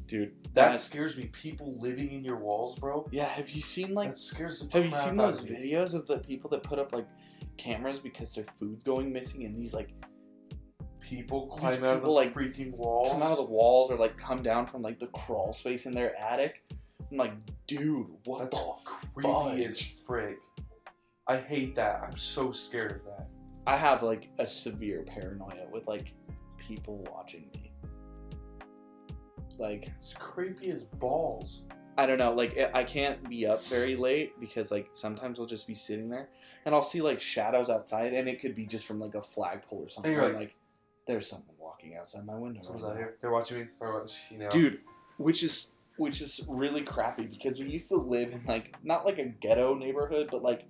[0.06, 1.26] Dude, That that- scares me.
[1.32, 3.08] People living in your walls, bro.
[3.10, 6.18] Yeah, have you seen like that scares the have you seen those videos of the
[6.18, 7.08] people that put up like
[7.56, 9.90] cameras because their food's going missing and these like
[11.00, 13.12] People climb out of the like, freaking walls.
[13.12, 15.94] come out of the walls or like come down from like the crawl space in
[15.94, 16.64] their attic?
[17.12, 17.32] I'm like,
[17.68, 19.60] dude, what That's the creepy fudge?
[19.60, 20.38] as frick.
[21.28, 22.02] I hate that.
[22.02, 23.28] I'm so scared of that.
[23.68, 26.12] I have like a severe paranoia with like
[26.58, 27.70] people watching me.
[29.58, 31.62] Like It's creepy as balls.
[31.98, 35.46] I don't know, like I- I can't be up very late because like sometimes I'll
[35.46, 36.28] just be sitting there
[36.66, 39.84] and I'll see like shadows outside and it could be just from like a flagpole
[39.84, 40.12] or something.
[40.12, 40.56] And you're like- like,
[41.06, 42.60] there's someone walking outside my window.
[42.62, 43.16] Someone's right out now." here.
[43.20, 43.66] They're watching me.
[43.80, 44.48] They're watching, you know.
[44.50, 44.80] dude
[45.18, 49.18] which is which is really crappy because we used to live in like not like
[49.18, 50.66] a ghetto neighborhood but like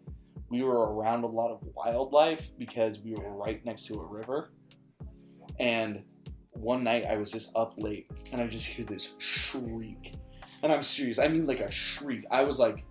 [0.51, 4.51] we were around a lot of wildlife because we were right next to a river
[5.59, 6.03] and
[6.53, 10.15] one night i was just up late and i just hear this shriek
[10.63, 12.85] and i'm serious i mean like a shriek i was like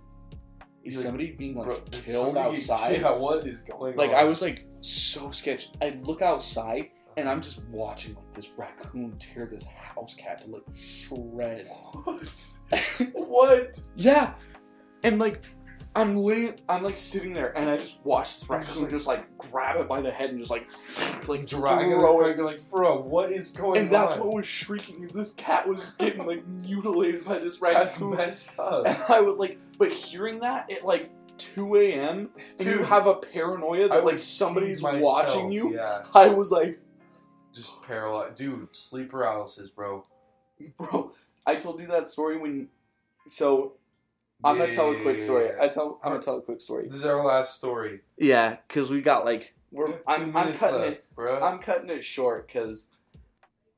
[0.85, 3.01] is like, somebody being like Bro, killed outside?
[3.01, 4.15] Yeah, what is going Like on?
[4.15, 5.77] I was like so sketched.
[5.81, 10.49] I look outside and I'm just watching like this raccoon tear this house cat to
[10.49, 11.89] like shreds.
[13.13, 13.27] What?
[13.27, 13.81] what?
[13.95, 14.33] yeah,
[15.03, 15.43] and like
[15.95, 19.79] I'm laying, I'm like sitting there and I just watch this raccoon just like grab
[19.79, 20.67] it by the head and just like
[21.29, 21.95] like Dragging it.
[21.95, 22.37] it.
[22.37, 23.83] You're like, bro, what is going on?
[23.85, 28.01] And that's what was shrieking is this cat was getting like mutilated by this That's
[28.01, 28.17] raccoon.
[28.17, 28.85] messed up.
[28.85, 32.29] And I would like, but hearing that at like 2 a.m.
[32.59, 35.75] and you have a paranoia that like somebody's watching you.
[35.75, 36.79] Yeah, I was like,
[37.53, 38.35] just paralyzed.
[38.35, 40.05] Dude, sleep paralysis, bro.
[40.77, 41.13] bro,
[41.45, 42.67] I told you that story when.
[43.27, 43.73] So
[44.45, 45.49] I'm gonna tell a quick story.
[45.59, 45.99] I tell.
[46.03, 46.87] I'm gonna tell a quick story.
[46.87, 48.01] This is our last story.
[48.17, 49.87] Yeah, cause we got like We we're.
[49.87, 51.05] two I'm, I'm cutting left, it.
[51.15, 51.41] bro.
[51.41, 52.89] I'm cutting it short because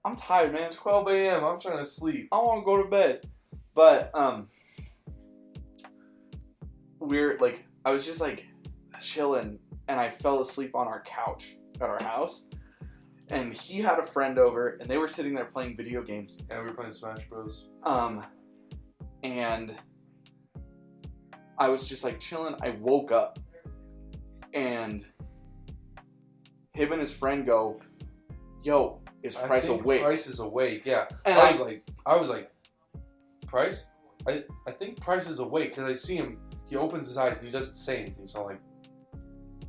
[0.06, 0.64] I'm tired, man.
[0.64, 1.44] It's 12 a.m.
[1.44, 2.28] I'm trying to sleep.
[2.32, 3.28] I want to go to bed.
[3.74, 4.48] But um
[7.00, 8.46] we're like I was just like
[9.00, 12.46] chilling and I fell asleep on our couch at our house.
[13.30, 16.40] And he had a friend over and they were sitting there playing video games.
[16.50, 17.68] And we were playing Smash Bros.
[17.84, 18.24] Um
[19.24, 19.74] and
[21.58, 22.56] I was just like chilling.
[22.62, 23.40] I woke up
[24.54, 25.06] and
[26.74, 27.80] him and his friend go,
[28.64, 30.02] Yo, is I Price think awake?
[30.04, 30.84] Price is awake.
[30.86, 31.06] Yeah.
[31.26, 32.52] and I I was like, I was like,
[33.46, 33.88] Price.
[34.28, 36.40] I I think Price is awake because I see him.
[36.66, 38.28] He opens his eyes and he doesn't say anything.
[38.28, 38.62] So I'm like,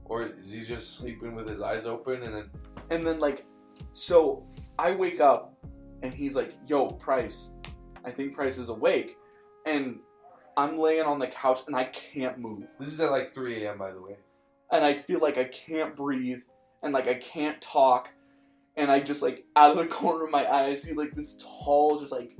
[0.05, 2.51] or is he just sleeping with his eyes open and then?
[2.91, 3.47] And then like,
[3.93, 4.47] so
[4.78, 5.55] I wake up
[6.03, 7.53] and he's like, "Yo, Price,
[8.05, 9.16] I think Price is awake,"
[9.66, 9.99] and
[10.59, 13.79] I'm laying on the couch and I can't move, This is at like 3 a.m.
[13.79, 14.17] by the way.
[14.73, 16.43] and I feel like I can't breathe
[16.83, 18.11] and like I can't talk,
[18.77, 21.43] and I just like out of the corner of my eye I see like this
[21.65, 22.37] tall just like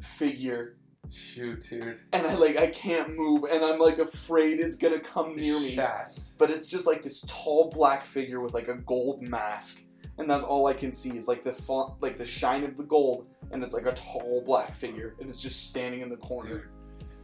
[0.00, 0.76] figure,
[1.10, 2.00] Shoot, dude.
[2.12, 5.74] and I like I can't move, and I'm like afraid it's gonna come near me.
[5.74, 6.16] Chat.
[6.38, 9.82] but it's just like this tall black figure with like a gold mask
[10.18, 12.82] and that's all i can see is like the font like the shine of the
[12.84, 16.58] gold and it's like a tall black figure and it's just standing in the corner
[16.58, 16.68] Dude.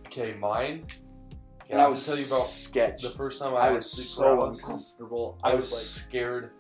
[0.07, 0.85] Okay, mine.
[1.63, 3.91] Okay, and I i was tell you about sketched the first time I, i was
[3.91, 4.63] sleep so paralysis.
[4.63, 6.51] uncomfortable I i was was like scared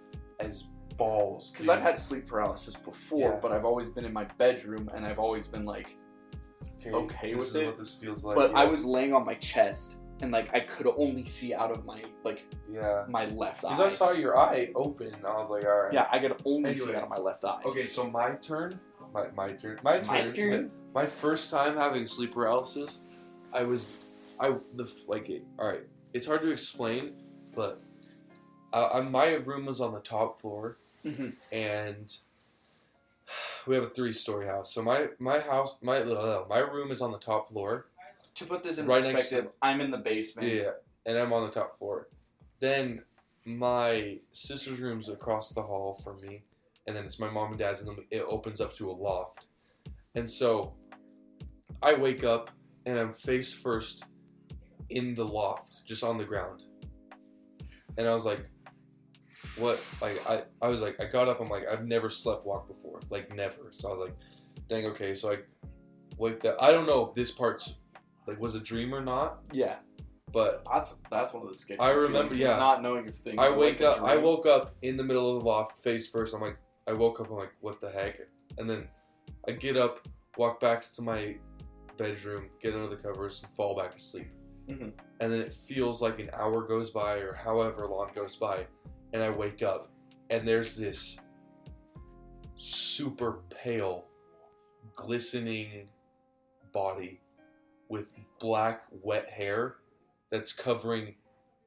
[0.41, 0.65] as
[0.97, 1.53] balls.
[1.53, 3.39] because i've had sleep paralysis before Yeah.
[3.41, 5.97] but i've always been in my bedroom and i've always been like
[6.85, 8.35] okay, okay this with is it, what this feels like.
[8.35, 8.59] but yeah.
[8.59, 12.03] i was laying on my chest and like i could only see out of my
[12.25, 13.05] like yeah.
[13.09, 13.71] my left eye.
[13.77, 15.93] Because I saw your eye open, I was like, all right.
[15.93, 16.97] yeah i could only see Anyway.
[16.99, 18.81] out of my left eye Okay, so my turn.
[19.15, 19.79] My my turn.
[19.85, 20.27] My turn.
[20.27, 20.71] My turn?
[20.95, 23.01] My first time having sleep paralysis,
[23.57, 24.03] I was,
[24.39, 25.43] I the like it.
[25.59, 25.83] All right,
[26.13, 27.15] it's hard to explain,
[27.55, 27.81] but
[28.73, 31.35] uh, I, my room was on the top floor, Mhm.
[31.51, 32.15] and
[33.67, 34.75] we have a three-story house.
[34.75, 37.87] So my my house, my uh, my room is on the top floor.
[38.35, 40.73] to put this in Right perspective i'm in the basement Yeah,
[41.07, 42.09] and I'm on the top floor.
[42.61, 43.03] Then
[43.47, 46.43] my sister's room's across the hall from me,
[46.87, 49.47] and then it's my mom and dad's, and then it opens up to a loft.
[50.15, 50.75] And so
[51.83, 52.51] I wake up
[52.87, 54.05] and I'm face first
[54.89, 56.63] in the loft, just on the ground.
[57.99, 58.47] And I was like,
[59.59, 59.83] what?
[60.01, 63.01] Like, I, I was like, I got up, I'm like, I've never slept walk before.
[63.11, 63.73] Like, never.
[63.73, 64.17] So I was like,
[64.69, 65.13] dang, okay.
[65.13, 65.39] So I
[66.17, 66.57] wake up.
[66.61, 67.75] I don't know if this part's,
[68.27, 69.77] like, was a dream or not, yeah
[70.37, 71.81] but That's that's one of the sketches.
[71.81, 72.57] I remember- yeah.
[72.59, 73.39] not knowing if things.
[73.39, 74.03] I wake like a up.
[74.03, 76.35] I woke up in the middle of the loft, face first.
[76.35, 77.31] I'm like, I woke up.
[77.31, 78.21] I'm like, what the heck?
[78.59, 78.87] And then
[79.49, 80.07] I get up,
[80.37, 81.37] walk back to my
[81.97, 84.31] bedroom, get under the covers, and fall back asleep.
[84.69, 84.93] Mhm.
[85.21, 88.67] And then it feels like an hour goes by, or however long goes by,
[89.13, 89.91] and I wake up,
[90.31, 91.19] and there's this
[92.57, 94.05] super pale,
[94.95, 95.89] glistening
[96.73, 97.21] body
[97.89, 99.77] with black, wet hair
[100.31, 101.15] that's covering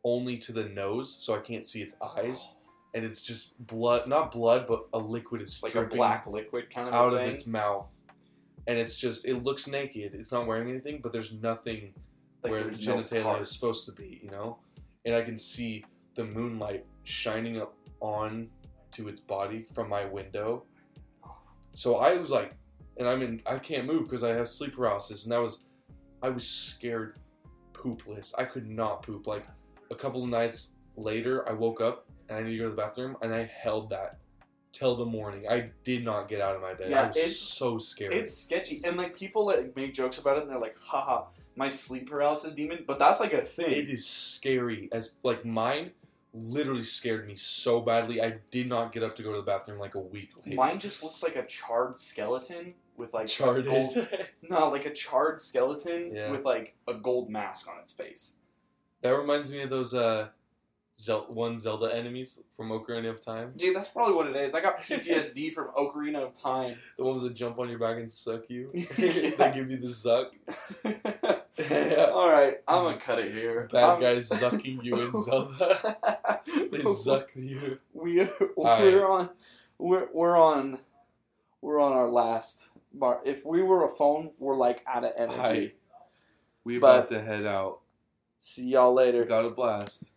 [0.03, 2.53] only to the nose, so I can't see its eyes,
[2.93, 6.87] and it's just blood, not blood, but a liquid is like a black liquid kind
[6.89, 7.31] of out of thing.
[7.31, 7.98] its mouth,
[8.69, 10.13] and it's just it looks naked.
[10.13, 11.91] It's not wearing anything, but there's nothing
[12.43, 14.59] like where there's no genitalia is supposed to be, you know.
[15.05, 18.47] And I can see the moonlight shining up on
[18.91, 20.65] to its body from my window.
[21.73, 22.53] So I was like,
[22.97, 25.61] and I'm in, I can't move because I have sleep paralysis, and I was,
[26.21, 27.17] I was scared,
[27.73, 28.33] poopless.
[28.37, 29.25] I could not poop.
[29.25, 29.47] Like
[29.89, 32.81] a couple of nights later, I woke up and I needed to go to the
[32.83, 34.19] bathroom, and I held that
[34.71, 35.47] till the morning.
[35.49, 36.91] I did not get out of my bed.
[36.91, 38.13] Yeah, I was it's- so scared.
[38.13, 41.69] It's sketchy, and like people like make jokes about it, and they're like, "Haha, my
[41.69, 43.71] sleep paralysis demon," but that's like a thing.
[43.71, 45.91] It is scary as like mine
[46.33, 48.21] literally scared me so badly.
[48.21, 50.55] I did not get up to go to the bathroom like a week later.
[50.55, 53.65] Mine just looks like a charred skeleton with like a charted.
[53.65, 54.07] gold-
[54.49, 56.29] no, like a charred skeleton Yeah.
[56.29, 58.35] with like a gold mask on its face.
[59.01, 60.27] That reminds me of those uh,
[60.99, 63.53] Zel- one Zelda enemies from Ocarina of Time.
[63.55, 64.53] Dude, that's probably what it is.
[64.53, 66.75] I got PTSD from Ocarina of Time.
[66.97, 68.67] The ones that jump on your back and suck you.
[68.73, 68.85] Yeah.
[68.97, 70.31] they give you the zuck.
[72.11, 73.69] All right, I'm gonna cut it here.
[73.71, 76.39] Bad I'm- guys zucking you in Zelda.
[76.45, 77.79] they zuck you.
[77.93, 78.27] We
[78.57, 78.93] we're right.
[78.95, 79.29] on
[79.77, 80.79] we're we're on
[81.61, 83.21] we're on our last bar.
[83.25, 85.37] If we were a phone, we're like out of energy.
[85.37, 85.71] Hi.
[86.65, 87.79] We But- about to head out.
[88.39, 89.23] See y'all later.
[89.25, 90.11] Got a blast.